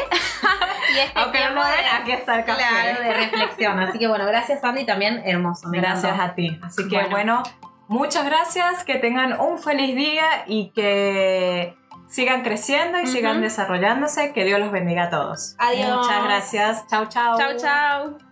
y 0.95 0.97
este 0.97 1.19
Aunque 1.19 1.39
no 1.53 1.61
aquí 1.61 2.11
está 2.11 2.39
el 2.39 2.45
café. 2.45 2.63
Claro, 2.67 3.01
de 3.01 3.13
reflexión. 3.13 3.79
Así 3.79 3.99
que 3.99 4.07
bueno, 4.07 4.25
gracias 4.25 4.63
Andy, 4.63 4.83
también 4.83 5.21
hermoso. 5.23 5.69
gracias 5.69 6.19
a 6.19 6.33
ti. 6.33 6.59
Así 6.63 6.87
que 6.87 7.03
bueno, 7.03 7.43
muchas 7.87 8.25
gracias, 8.25 8.83
que 8.83 8.95
tengan 8.95 9.39
un 9.39 9.59
feliz 9.59 9.95
día 9.95 10.43
y 10.47 10.71
que 10.71 11.77
sigan 12.09 12.43
creciendo 12.43 12.99
y 12.99 13.07
sigan 13.07 13.41
desarrollándose. 13.41 14.33
Que 14.33 14.43
Dios 14.43 14.59
los 14.59 14.71
bendiga 14.71 15.03
a 15.03 15.09
todos. 15.09 15.55
Adiós. 15.57 15.97
Muchas 15.97 16.23
gracias. 16.23 16.87
Chao, 16.87 17.05
chao. 17.07 17.37
Chao, 17.37 17.57
chao. 17.57 18.28